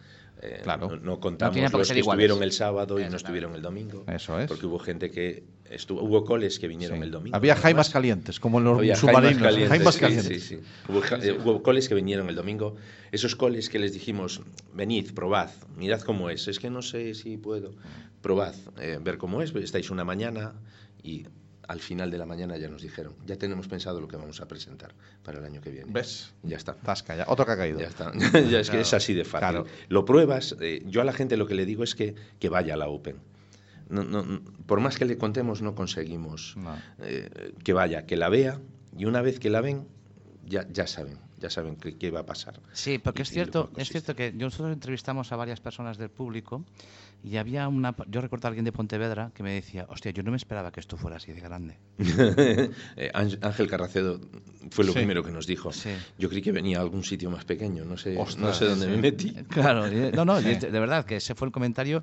[0.43, 0.89] Eh, Claro.
[0.91, 1.99] No, no contamos los que iguales.
[2.25, 4.05] estuvieron el sábado y no estuvieron el domingo.
[4.07, 4.47] Eso es.
[4.49, 7.05] Porque hubo gente que estuvo, hubo coles que vinieron Sí.
[7.05, 7.37] el domingo.
[7.37, 9.35] Había jaimas calientes, como en los Había submarinos.
[9.39, 10.43] jaimas calientes, jaimas calientes.
[10.45, 10.61] sí, sí.
[10.89, 12.77] Hubo, eh, hubo coles que vinieron el domingo.
[13.13, 14.43] Esos coles que les dijimos,
[14.75, 16.47] venid, probad, mirad cómo es.
[16.49, 17.73] Es que no sé si puedo.
[18.21, 19.55] Probad, eh, ver cómo es.
[19.55, 20.55] Estáis una mañana
[21.03, 21.27] y
[21.69, 24.49] al final de la mañana ya nos dijeron, ya tenemos pensado lo que vamos a
[24.49, 25.91] presentar para el año que viene.
[25.93, 26.33] ¿Ves?
[26.43, 26.75] Ya está.
[26.75, 27.25] Tasca, ya.
[27.29, 27.81] Otro que ha caído.
[27.81, 28.13] Ya está.
[28.51, 29.39] ya es que es así de fácil.
[29.49, 29.67] Claro.
[29.89, 30.57] Lo pruebas.
[30.61, 32.89] eh, yo a la gente lo que le digo es que, que vaya a la
[32.89, 33.17] Open.
[33.89, 36.75] No, no, no, por más que le contemos, no conseguimos No.
[37.03, 38.59] eh, que vaya, que la vea
[38.97, 39.87] y una vez que la ven,
[40.47, 42.59] ya, ya saben, ya saben qué, qué va a pasar.
[42.73, 46.09] Sí, porque Y- es cierto, que es cierto que nosotros entrevistamos a varias personas del
[46.09, 46.65] público
[47.23, 50.31] y había una, yo recuerdo a alguien de Pontevedra que me decía, hostia, yo no
[50.31, 51.77] me esperaba que esto fuera así de grande.
[52.97, 54.21] Eh, Ángel Carracedo
[54.71, 54.99] fue lo Sí.
[54.99, 55.73] primero que nos dijo.
[55.73, 55.91] Sí.
[56.19, 58.91] Yo creí que venía a algún sitio más pequeño, no sé, no sé dónde sí.
[58.91, 59.31] me metí.
[59.49, 62.03] Claro, no, no, de, verdad que ese fue el comentario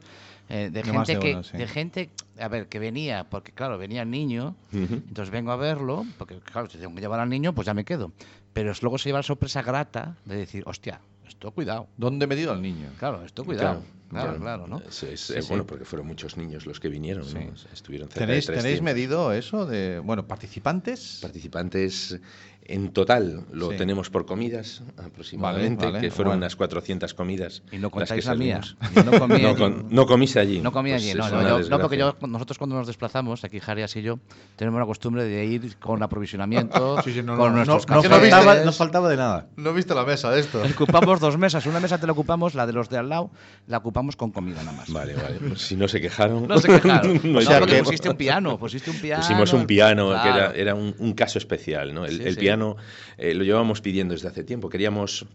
[0.49, 1.57] eh, de, gente de que, uno, sí.
[1.57, 6.05] de gente, a ver, que venía, porque claro, venía el niño, entonces vengo a verlo,
[6.17, 8.11] porque claro, si tengo que llevar al niño, pues ya me quedo.
[8.53, 12.27] Pero es- luego se lleva la sorpresa grata de decir, hostia, esto cuidado, ¿Dónde he
[12.27, 12.89] medido al niño?
[12.99, 14.79] claro, esto cuidado, claro, claro, ¿no?
[14.79, 15.47] Es- es, Sí, eh, sí.
[15.49, 17.35] Bueno, porque fueron muchos niños los que vinieron, Sí.
[17.35, 17.53] ¿no?
[17.71, 18.83] Estuvieron cerca ¿Tenéis, de ¿Tenéis 300.
[18.83, 21.19] medido eso de, bueno, participantes?
[21.21, 22.19] participantes
[22.63, 23.77] en total lo Sí.
[23.77, 26.45] tenemos por comidas aproximadamente Vale, vale, que fueron bueno.
[26.45, 28.61] unas 400 comidas Y no las que contáis la mía.
[29.05, 29.57] no comí no, allí.
[29.57, 31.81] con- no comiste allí No comí Pues allí, no, no, yo- no, desgracia.
[31.81, 34.19] porque yo, nosotros cuando nos desplazamos, aquí Jarias y yo,
[34.55, 38.01] tenemos la costumbre de ir con aprovisionamiento, Sí, sí, no, con no, nuestros no, no
[38.03, 38.29] cafés.
[38.29, 39.47] faltaba, no faltaba de nada.
[39.57, 40.61] No he visto la mesa de esto.
[40.75, 43.31] Ocupamos dos mesas, una mesa te la ocupamos, la de los de al lado,
[43.67, 44.89] la ocupamos con comida nada más.
[44.91, 47.19] vale vale pues si no se quejaron No se quejaron.
[47.23, 47.83] no No, hay sea porque problema.
[47.85, 49.21] pusiste un piano, pusiste un piano.
[49.23, 51.93] Pusimos un piano, que era, era un, un caso especial.
[51.93, 52.05] ¿no?
[52.05, 52.39] El, Sí, el sí.
[52.51, 52.75] Piano
[53.17, 54.67] eh, lo llevábamos pidiendo desde hace tiempo.
[54.67, 55.25] Queríamos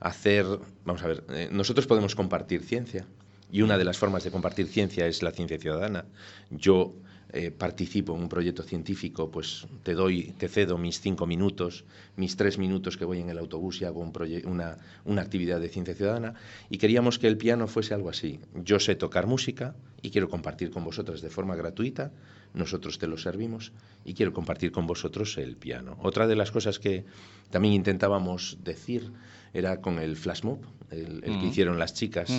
[0.00, 0.44] hacer,
[0.84, 3.06] vamos a ver, eh, nosotros podemos compartir ciencia
[3.52, 6.04] y una de las formas de compartir ciencia es la ciencia ciudadana.
[6.50, 6.94] Yo
[7.32, 11.84] eh, participo en un proyecto científico, pues te doy, te cedo mis cinco minutos,
[12.16, 14.12] mis tres minutos que voy en el autobús y hago un
[14.46, 16.34] una, una actividad de ciencia ciudadana
[16.70, 18.40] y queríamos que el piano fuese algo así.
[18.64, 22.10] Yo sé tocar música y quiero compartir con vosotros de forma gratuita,
[22.54, 23.72] nosotros te lo servimos
[24.04, 25.98] y quiero compartir con vosotros el piano.
[26.02, 27.04] Otra de las cosas que
[27.50, 29.10] también intentábamos decir
[29.52, 32.30] era con el flash mob, el, el que hicieron las chicas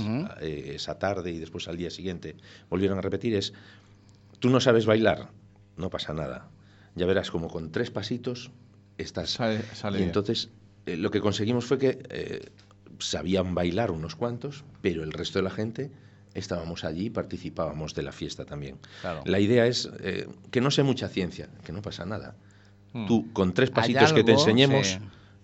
[0.41, 2.36] eh, esa tarde y después al día siguiente
[2.70, 3.53] volvieron a repetir es
[4.39, 5.30] tú no sabes bailar,
[5.78, 6.49] no pasa nada.
[6.95, 8.51] Ya verás como con tres pasitos
[8.97, 9.32] estás.
[9.32, 10.49] Sale- sale y entonces
[10.86, 12.49] eh, lo que conseguimos fue que eh,
[12.99, 15.91] sabían bailar unos cuantos, pero el resto de la gente
[16.36, 18.78] estábamos allí y participábamos de la fiesta también.
[19.02, 19.24] Claro.
[19.26, 22.36] La idea es eh, que no sé mucha ciencia, que no pasa nada.
[22.94, 23.08] Mm.
[23.08, 25.00] Tú con tres pasitos que te enseñemos sí.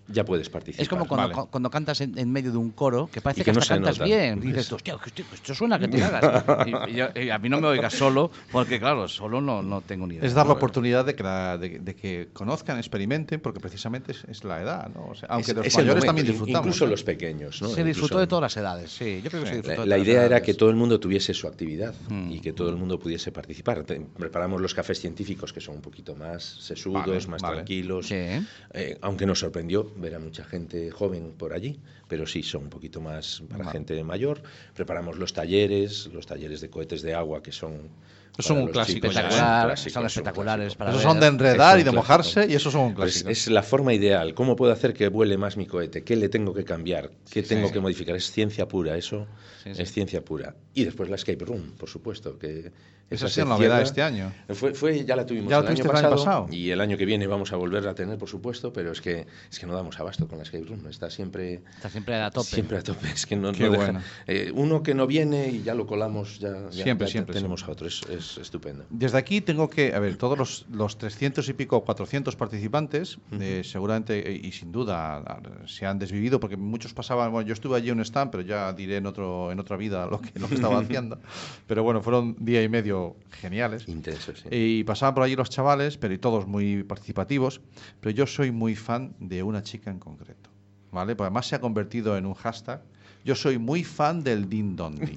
[0.08, 0.82] Ya puedes participar.
[0.82, 1.34] Es como cuando, Vale.
[1.34, 3.74] cu- cuando cantas en, en medio de un coro, que parece que, que no hasta
[3.74, 4.04] se cantas nota.
[4.04, 4.38] bien.
[4.42, 6.44] Y dices, tú, hostia, que esto, suena que te cagas.
[6.88, 9.80] Y, y yo- y a mí no me oigas solo, porque claro, solo no, no
[9.80, 10.26] tengo ni idea.
[10.26, 14.24] Es dar la oportunidad de que, la- de, de que conozcan, experimenten, porque precisamente es,
[14.24, 15.06] es la edad, ¿no?
[15.06, 16.66] O sea, aunque Es- los es mayores también disfrutamos.
[16.66, 17.68] Incluso los pequeños, ¿no?
[17.68, 19.20] Se disfrutó Incluso- de todas las edades, sí.
[19.22, 20.98] Yo creo que se disfrutó La, de la todas idea era que todo el mundo
[21.00, 22.32] tuviese su actividad Mm.
[22.32, 23.84] y que todo el mundo pudiese participar.
[23.84, 27.54] Te- preparamos los cafés científicos que son un poquito más sesudos, Vale, más vale.
[27.56, 28.06] tranquilos.
[28.08, 28.14] Sí.
[28.16, 31.78] Eh, aunque nos sorprendió ver a mucha gente joven por allí,
[32.08, 34.42] pero sí son un poquito más para gente mayor.
[34.74, 37.90] Preparamos los talleres, los talleres de cohetes de agua que son.
[38.38, 39.28] Son para un clásico son ¿eh?
[39.28, 41.10] Clásicos, espectaculares para Esos ver.
[41.12, 42.52] son de enredar y de un mojarse clásico.
[42.52, 43.30] y esos son Pues clásicos.
[43.32, 44.32] es la forma ideal.
[44.34, 46.02] ¿Cómo puedo hacer que vuele más mi cohete?
[46.02, 47.10] ¿Qué le tengo que cambiar?
[47.30, 47.74] ¿Qué tengo sí.
[47.74, 48.16] que modificar?
[48.16, 49.26] Es ciencia pura, eso
[49.62, 49.82] Sí, sí.
[49.82, 50.56] es ciencia pura.
[50.72, 52.72] Y después la escape room, por supuesto, que
[53.14, 54.32] Esa ha se sido novedad este año.
[54.50, 56.96] Fue, fue- ya la tuvimos Ya el, año tuviste el año pasado, y el año
[56.96, 59.74] que viene vamos a volver a tener, por supuesto, pero es que es que no
[59.74, 60.86] damos abasto con la escape room.
[60.88, 62.46] Está siempre Está siempre a tope.
[62.48, 63.08] Siempre a tope.
[63.10, 64.00] Es que no, Qué no deja- bueno.
[64.26, 67.60] eh, uno que no viene y ya lo colamos, ya, ya- Siempre, ya siempre, tenemos
[67.60, 67.72] siempre.
[67.72, 67.86] a otro.
[67.88, 68.84] Es, es estupendo.
[68.90, 73.62] Desde aquí tengo que, a ver, todos los, los 300 y pico, 400 participantes, eh,
[73.64, 75.22] seguramente eh, y sin duda
[75.66, 78.72] se han desvivido, porque muchos pasaban, bueno, yo estuve allí en un stand, pero ya
[78.72, 81.18] diré en, otro, en otra vida lo que, lo que estaba haciendo.
[81.66, 83.88] Pero bueno, fueron día y medio geniales.
[83.88, 84.48] Intenso, sí.
[84.50, 87.60] Y pasaban por allí los chavales, pero y todos muy participativos.
[88.00, 90.50] Pero yo soy muy fan de una chica en concreto.
[90.90, 91.16] ¿Vale?
[91.16, 92.82] Porque además se ha convertido en un hashtag.
[93.24, 95.16] Yo soy muy fan del Din Don Din.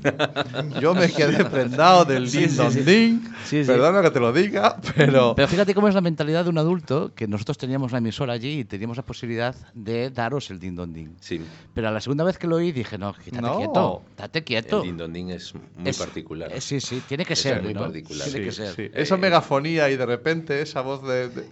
[0.80, 3.24] Yo me quedé prendado del Din Don Din.
[3.46, 3.68] Sí, sí.
[3.68, 5.34] Perdona que te lo diga, pero.
[5.36, 8.60] Pero fíjate cómo es la mentalidad de un adulto, que nosotros teníamos la emisora allí
[8.60, 11.16] y teníamos la posibilidad de daros el din don din.
[11.20, 11.42] Sí.
[11.74, 13.58] Pero a la segunda vez que lo oí dije, no, quítate No.
[13.58, 14.78] quieto, date quieto.
[14.82, 16.52] El dindondín es muy Es- particular.
[16.54, 17.64] eh, sí, sí, tiene que Es ser.
[17.64, 17.82] muy ¿no?
[17.82, 18.28] particular.
[18.30, 18.76] Tiene que Sí, ser.
[18.76, 18.92] sí.
[18.94, 21.30] Esa megafonía y de repente esa voz de.
[21.30, 21.50] de-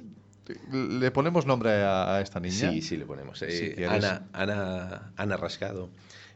[0.71, 2.69] ¿Le ponemos nombre a, a esta niña?
[2.69, 3.41] Sí, sí le ponemos.
[3.43, 4.03] Eh, quieres.
[4.03, 5.89] Ana, Ana, Ana Rascado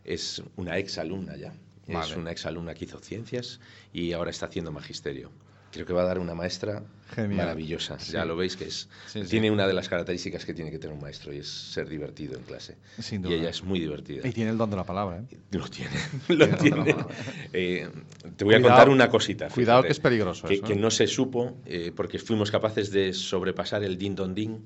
[0.07, 1.53] es una ex alumna ya.
[1.87, 2.05] Vale.
[2.11, 3.59] Es una ex alumna que hizo ciencias
[3.93, 5.31] y ahora está haciendo magisterio.
[5.71, 6.81] Creo que va a dar una maestra
[7.13, 7.35] Genial.
[7.37, 7.97] maravillosa.
[7.97, 9.27] Ya lo veis que es Sí, sí.
[9.29, 12.37] tiene una de las características que tiene que tener un maestro y es ser divertido
[12.37, 12.77] en clase.
[12.99, 13.35] Sin Y duda.
[13.35, 14.25] ella es muy divertida.
[14.27, 15.19] Y tiene el don de la palabra.
[15.29, 15.37] ¿eh?
[15.51, 15.91] Lo tiene,
[16.29, 16.95] lo tiene.
[17.53, 17.87] Eh,
[18.37, 19.49] te voy a contar una cosita.
[19.49, 20.77] cuidado que es peligroso Que, eso, que ¿eh?
[20.77, 24.65] no se supo eh, porque fuimos capaces de sobrepasar el din don din.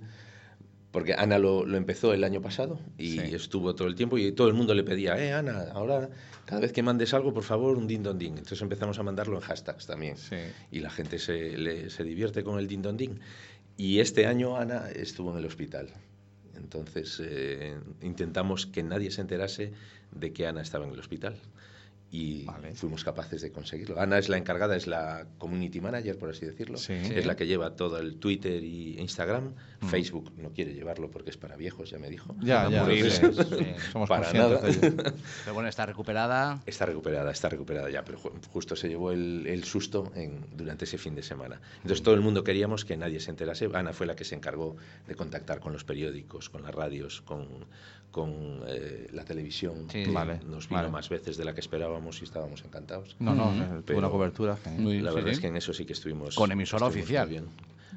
[0.92, 3.20] Porque Ana lo, lo empezó el año pasado y Sí.
[3.34, 6.10] estuvo todo el tiempo y todo el mundo le pedía, eh, Ana, ahora
[6.46, 8.34] cada vez que mandes algo, por favor, un din don din.
[8.38, 10.18] Entonces empezamos a mandarlo en hashtags también.
[10.18, 10.36] Sí.
[10.70, 13.20] Y la gente se, le- se divierte con el din don din.
[13.78, 15.88] Y este año Ana estuvo en el hospital.
[16.58, 19.72] Entonces eh, intentamos que nadie se enterase
[20.12, 21.36] de que Ana estaba en el hospital.
[22.14, 22.76] Y Vale.
[22.76, 23.98] fuimos capaces de conseguirlo.
[23.98, 26.78] Ana es la encargada, es la community manager, por así decirlo.
[26.78, 26.92] Sí.
[26.94, 29.54] Es la que lleva todo el Twitter y Instagram.
[29.90, 32.36] Facebook no quiere llevarlo porque es para viejos, ya me dijo.
[32.42, 32.82] Ya, ya.
[32.84, 33.16] Entonces,
[33.48, 34.60] sí, sí, Somos para nada.
[35.46, 36.62] Pero bueno, está recuperada.
[36.66, 40.84] Está recuperada, está recuperada ya, pero ju- justo se llevó el, el susto en, durante
[40.84, 41.62] ese fin de semana.
[41.78, 43.70] Entonces todo el mundo queríamos que nadie se enterase.
[43.74, 44.76] Ana fue la que se encargó
[45.08, 47.48] de contactar con los periódicos, con las radios, con,
[48.12, 49.88] con eh, la televisión.
[49.92, 50.04] Sí.
[50.04, 50.92] que Vale, Nos vino vale.
[50.92, 53.16] más veces de la que esperábamos y estábamos encantados.
[53.20, 54.58] No, no, Pero- una cobertura.
[54.78, 55.34] Muy- La sí, verdad sí.
[55.36, 56.36] es que en eso sí que estuvimos...
[56.36, 57.30] Con emisora estuvimos oficial.
[57.30, 57.46] bien.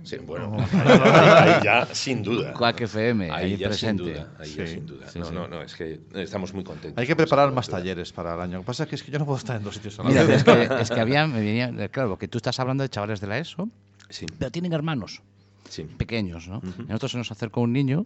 [0.02, 2.52] Sí, bueno, ahí ya sin duda.
[2.52, 4.02] Quack FM, ahí, ahí ya presente.
[4.04, 4.32] sin duda.
[4.38, 5.08] Ahí ya Sí, sin duda.
[5.08, 5.34] sí, no, sí.
[5.34, 7.00] no, no, es que estamos muy contentos.
[7.00, 7.78] Hay que preparar más cobertura.
[7.78, 8.52] talleres para el año.
[8.54, 10.02] Lo que pasa es que, es que yo no puedo estar en dos sitios a
[10.02, 10.36] la Mira, vez.
[10.38, 13.26] es que, es que había, me venía, claro, porque tú estás hablando de chavales de
[13.28, 13.68] la ESO,
[14.10, 15.22] Sí, pero tienen hermanos
[15.70, 15.84] sí.
[15.84, 16.58] pequeños, ¿no?
[16.58, 16.82] Ujú.
[16.82, 18.04] Y nosotros se nos acercó un niño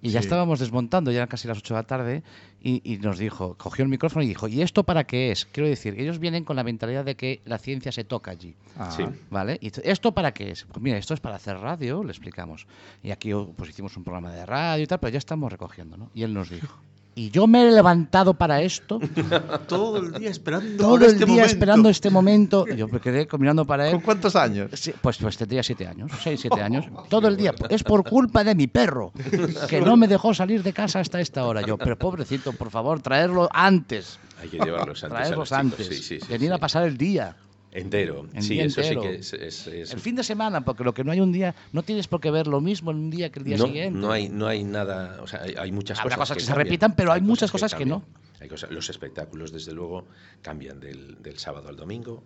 [0.00, 2.22] y ya estábamos desmontando, ya eran casi las 8 de la tarde,
[2.62, 5.46] y, y nos dijo, cogió el micrófono y dijo, ¿y esto para qué es?
[5.46, 8.54] Quiero decir, ellos vienen con la mentalidad de que la ciencia se toca allí.
[8.78, 9.04] Ah, Sí.
[9.30, 9.58] ¿Vale?
[9.60, 10.64] ¿Y esto para qué es?
[10.64, 12.66] Pues mira, esto es para hacer radio, le explicamos.
[13.02, 16.10] Y aquí pues hicimos un programa de radio y tal, pero ya estamos recogiendo, ¿no?
[16.14, 16.78] Y él nos dijo,
[17.14, 19.00] ¿y yo me he levantado para esto?
[19.68, 21.46] Todo el día esperando Todo el este día momento.
[21.46, 22.66] esperando este momento.
[22.66, 23.92] Yo me quedé mirando para él.
[23.92, 24.70] ¿Con cuántos años?
[24.74, 26.86] Sí, pues, pues tendría siete años, seis, siete años.
[27.08, 27.54] Todo el día.
[27.68, 29.12] Es por culpa de mi perro,
[29.68, 31.62] que no me dejó salir de casa hasta esta hora.
[31.62, 34.18] Yo, pero pobrecito, por favor, traerlo antes.
[34.40, 35.18] Hay que llevarlos antes.
[35.18, 35.86] Traerlos antes.
[35.86, 36.54] Sí, sí, sí, Venir sí.
[36.54, 37.36] a pasar el día.
[37.72, 38.26] Entero.
[38.40, 39.02] Sí, eso entero.
[39.02, 39.32] sí que es.
[39.32, 42.06] es- es- El fin de semana, porque lo que no hay un día, no tienes
[42.06, 43.98] por qué ver lo mismo en un día que el día no, siguiente.
[43.98, 45.20] no hay, no hay nada.
[45.22, 46.28] O sea, hay, hay muchas Habrá cosas.
[46.28, 46.66] cosas que se cambian.
[46.66, 48.02] repitan, pero hay muchas cosas que no.
[48.40, 50.04] Hay cosas- los espectáculos, desde luego,
[50.42, 52.22] cambian del, del sábado al domingo.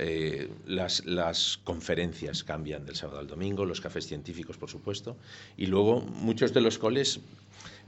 [0.00, 5.16] Eh, las, las conferencias cambian del sábado al domingo, los cafés científicos, por supuesto,
[5.56, 7.18] y luego muchos de los coles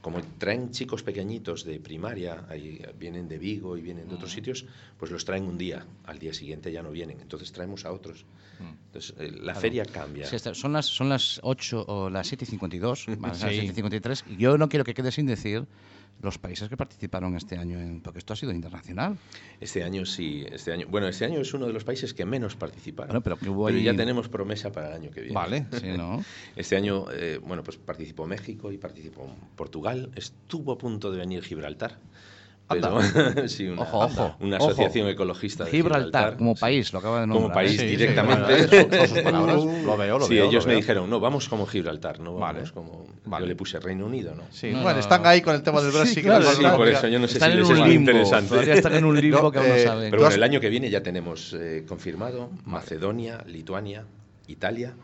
[0.01, 4.65] como traen chicos pequeñitos de primaria, ahí vienen de Vigo y vienen de otros sitios,
[4.99, 8.25] pues los traen un día, al día siguiente ya no vienen, entonces traemos a otros.
[8.87, 10.27] Entonces, eh, la feria cambia.
[10.27, 13.47] Sí, está- son, las, son las 8 o las 7 y 52, van a ser
[13.47, 13.61] las Sí.
[13.61, 14.25] 7 y 53.
[14.29, 15.65] Y yo no quiero que quede sin decir
[16.23, 19.17] los países que participaron este año, en, porque esto ha sido internacional.
[19.61, 20.87] Este año sí, este año.
[20.89, 23.09] Bueno, este año es uno de los países que menos participaron.
[23.09, 25.35] Bueno, pero que hubo Pero ahí- ya tenemos promesa para el año que viene.
[25.35, 25.67] Vale.
[25.81, 26.23] Sí, ¿no?
[26.57, 30.11] Este año, eh, bueno, pues participó México y participó Portugal.
[30.15, 31.99] Estuvo a punto de venir Gibraltar.
[32.71, 34.67] Pero, sí, una, Ojo, ojo, una ojo.
[34.69, 36.61] asociación ecologista de Gibraltar, Gibraltar, como sí.
[36.61, 37.55] país, lo acaba de Como nombrar.
[37.65, 37.79] país, ¿eh?
[37.79, 38.55] Sí, sí, directamente.
[38.61, 39.57] eso, son sus palabras.
[39.85, 40.45] Lo veo, lo sí, veo.
[40.45, 40.81] ellos lo me veo.
[40.81, 42.59] dijeron, no, vamos como Gibraltar, no Vale.
[42.59, 43.07] vamos como...
[43.25, 43.45] Vale.
[43.45, 44.45] Yo le puse Reino Unido, ¿no?
[44.51, 46.23] Sí, No, bueno, no, están ahí con el tema del Brasil.
[46.23, 48.49] claro, Sí, por eso yo no sé Están si les es muy limbo, interesante.
[48.51, 50.11] todavía están en un limbo No, que aún no eh, saben.
[50.11, 54.05] Pero bueno, el año que viene ya tenemos eh, confirmado Macedonia, Lituania,
[54.47, 54.95] Italia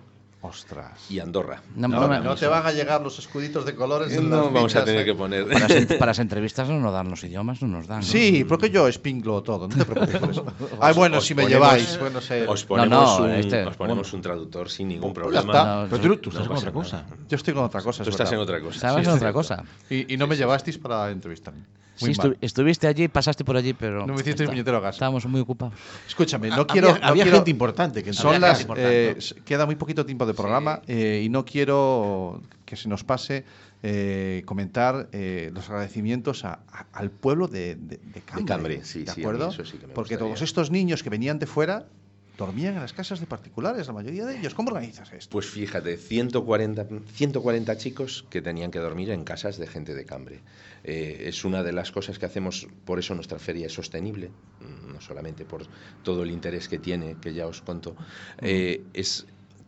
[0.49, 1.07] Ostras.
[1.11, 1.63] y Andorra.
[1.75, 4.13] No, No, no me- no te van a llegar los escuditos de colores.
[4.13, 5.05] en No las vamos a tener ¿eh?
[5.05, 5.47] que poner...
[5.47, 8.01] para, las, ent- para las entrevistas no nos dan los idiomas, no nos dan.
[8.01, 8.07] ¿no?
[8.07, 10.47] Sí, porque yo espinglo todo, no te preocupes por eso.
[10.81, 12.47] Ay, bueno, os si me ponemos- lleváis, bueno, sé.
[12.47, 15.53] Os No, ponemos, no, un, este- os ponemos un traductor sin ningún Pues problema.
[15.53, 15.83] está.
[15.83, 16.83] No, Pero tú, tú estás No con otra nada.
[16.83, 17.05] cosa.
[17.29, 18.03] Yo estoy con otra cosa.
[18.05, 18.75] Tú es estás en otra cosa.
[18.77, 19.65] Estabas sí, en otra cosa.
[19.91, 21.63] Y, y no me llevasteis para entrevistarme.
[21.99, 22.37] Muy Sí, mal.
[22.43, 24.01] estuviste allí, pasaste por allí, pero.
[24.01, 24.97] No me hicisteis está- puñetero caso.
[24.97, 25.73] Estábamos muy ocupados.
[26.07, 26.89] Escúchame, no Había- quiero.
[26.89, 28.67] no había quiero- gente importante que Son había las.
[28.77, 29.17] eh,
[29.47, 33.45] queda muy poquito tiempo de programa eh, y no quiero que se nos pase
[33.83, 38.47] eh, comentar eh, los agradecimientos a- a- al pueblo de, de, de Cambre.
[38.47, 39.49] Cambre, sí, ¿De sí, acuerdo?
[39.51, 40.35] eso sí que me Porque gustaría.
[40.35, 41.87] todos estos niños que venían de fuera
[42.39, 44.53] dormían en las casas de particulares, la mayoría de ellos.
[44.55, 45.31] ¿Cómo organizas esto?
[45.33, 50.41] Pues fíjate, 140, 140 chicos que tenían que dormir en casas de gente de Cambre.
[50.85, 54.93] Eh, es una de las cosas que hacemos, por eso nuestra feria es sostenible, mm,
[54.93, 55.67] no solamente por
[56.03, 57.97] todo el interés que tiene, que ya os conto,
[58.43, 59.27] eh, es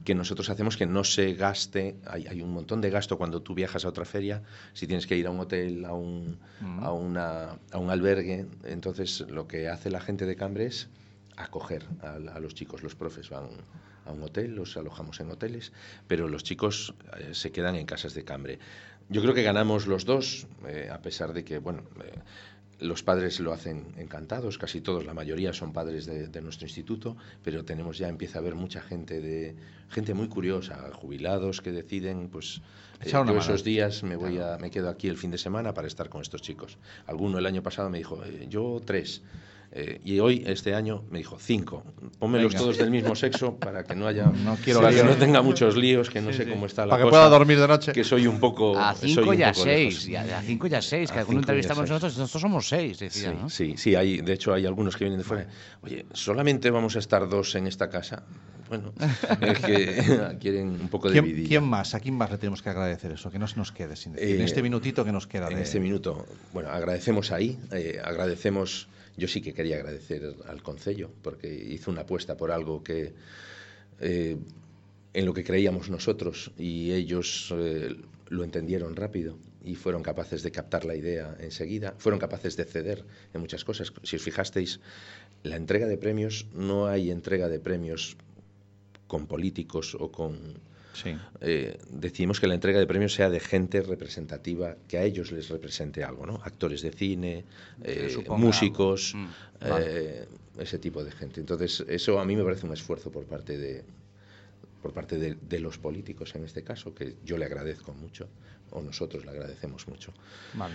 [0.08, 3.52] que nosotros hacemos que no se gaste, hay, hay un montón de gasto cuando tú
[3.54, 4.42] viajas a otra feria,
[4.72, 6.38] si tienes que ir a un hotel, a un,
[6.80, 10.88] a una, a un albergue, entonces lo que hace la gente de Cambre es
[11.36, 12.82] acoger a, a los chicos.
[12.82, 13.48] Los profes van
[14.06, 15.72] a un hotel, los alojamos en hoteles,
[16.06, 18.58] pero los chicos eh, se quedan en casas de Cambre.
[19.10, 22.12] Yo creo que ganamos los dos, eh, a pesar de que, bueno, eh,
[22.80, 27.16] los padres lo hacen encantados, casi todos, la mayoría son padres de, de nuestro instituto,
[27.42, 29.56] pero tenemos ya, empieza a haber mucha gente de
[29.90, 32.60] gente muy curiosa, jubilados que deciden, pues
[33.04, 35.86] eh, yo esos días me voy a, me quedo aquí el fin de semana para
[35.86, 36.78] estar con estos chicos.
[37.06, 39.22] Alguno el año pasado me dijo, eh, yo tres.
[39.70, 41.84] Eh, y hoy, este año, me dijo cinco.
[42.18, 42.58] Pónmelos Venga.
[42.64, 44.24] todos del mismo sexo para que no haya.
[44.44, 47.02] No quiero para que no tenga muchos líos, que no sé cómo está la Para
[47.04, 47.20] que cosa.
[47.20, 47.92] pueda dormir de noche.
[47.92, 48.78] Que soy un poco.
[48.78, 50.06] A soy 5 un y a poco 6.
[50.06, 50.08] lejos.
[50.08, 51.90] Y a 5 y a 6, que A alguno cinco entrevistamos seis.
[51.90, 53.32] nosotros, nosotros somos 6, Sí, decía.
[53.34, 53.50] ¿no?
[53.50, 55.46] sí, sí, hay, de hecho hay algunos que vienen de fuera.
[55.82, 58.22] Oye, solamente vamos a estar dos en esta casa.
[58.70, 58.92] Bueno,
[59.42, 61.48] es que quieren un poco de ¿Quién, vidilla.
[61.48, 61.94] quién más?
[61.94, 63.30] ¿A quién más le tenemos que agradecer eso?
[63.30, 64.36] Que no se nos quede sin decir.
[64.36, 65.48] en Eh, este minutito que nos queda.
[65.48, 68.88] En de- este minuto, bueno, agradecemos ahí, eh, agradecemos,
[69.18, 73.12] yo sí que quería agradecer al Concello, porque hizo una apuesta por algo que
[74.00, 74.36] eh,
[75.12, 77.96] en lo que creíamos nosotros y ellos eh,
[78.28, 83.04] lo entendieron rápido y fueron capaces de captar la idea enseguida, fueron capaces de ceder
[83.34, 83.92] en muchas cosas.
[84.04, 84.80] Si os fijasteis,
[85.42, 88.16] la entrega de premios, no hay entrega de premios
[89.08, 90.60] con políticos o con
[91.02, 91.16] Sí.
[91.40, 95.48] eh, decidimos que la entrega de premios sea de gente representativa, que a ellos les
[95.48, 96.40] represente algo, ¿no?
[96.42, 97.44] Actores de cine,
[97.84, 99.14] eh, músicos.
[99.14, 99.26] Mm,
[99.60, 100.26] eh,
[100.58, 101.40] ese tipo de gente.
[101.40, 103.84] Entonces, eso a mí me parece un esfuerzo por parte de
[104.82, 108.28] por parte de, de los políticos en este caso, que yo le agradezco mucho,
[108.70, 110.12] o nosotros le agradecemos mucho.
[110.54, 110.74] Vale.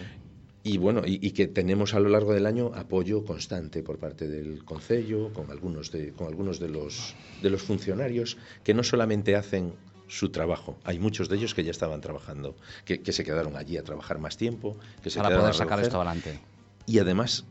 [0.63, 4.27] Y bueno, y, y que tenemos a lo largo del año apoyo constante por parte
[4.27, 9.35] del Concello, con algunos de, con algunos de los de los funcionarios que no solamente
[9.35, 9.73] hacen
[10.17, 12.55] su trabajo, hay muchos de ellos que ya estaban trabajando,
[12.85, 15.57] que, que se quedaron allí a trabajar más tiempo, que se Para quedaron poder a
[15.57, 16.39] sacar esto adelante.
[16.85, 17.45] y además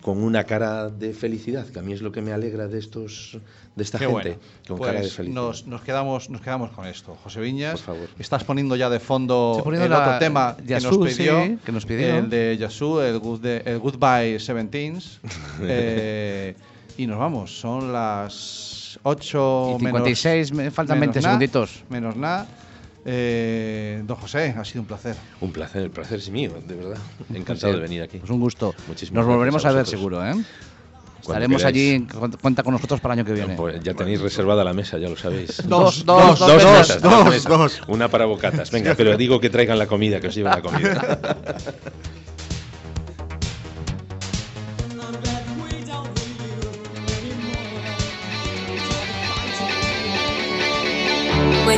[0.00, 3.38] con una cara de felicidad, que a mí es lo que me alegra de estos
[3.76, 4.38] de esta Qué gente, bueno.
[4.66, 5.42] con Pues cara de felicidad.
[5.42, 7.14] Nos, nos quedamos, nos quedamos con esto.
[7.22, 8.08] José Viñas, Por favor.
[8.18, 11.72] estás poniendo ya de fondo el la- otro tema que Yasu, nos pidió, sí, que
[11.72, 12.16] nos pidió.
[12.18, 15.20] el de Yasu, el, good de- el Goodbye Seventeens.
[15.62, 16.54] eh,
[16.96, 21.84] y nos vamos, son las 8 Y 56, me faltan menos 20 na, segunditos.
[21.88, 22.46] Menos nada.
[23.04, 25.16] Eh, don José, ha sido un placer.
[25.40, 26.98] Un placer, el placer es mío, de verdad.
[27.34, 28.18] Encantado de venir aquí.
[28.18, 28.74] Pues un gusto.
[28.86, 30.34] Muchísimas Nos volveremos a, a ver seguro, ¿eh?
[31.20, 31.76] Estaremos queráis.
[31.76, 33.54] allí, cu- cuenta con nosotros para el año que viene.
[33.54, 35.62] Pues ya tenéis reservada la mesa, ya lo sabéis.
[35.68, 37.44] Dos, dos, dos, Dos, dos, mesas, dos, mesas.
[37.44, 37.80] dos.
[37.86, 38.70] Una para bocatas.
[38.72, 41.18] Venga, pero digo que traigan la comida, que os lleven la comida.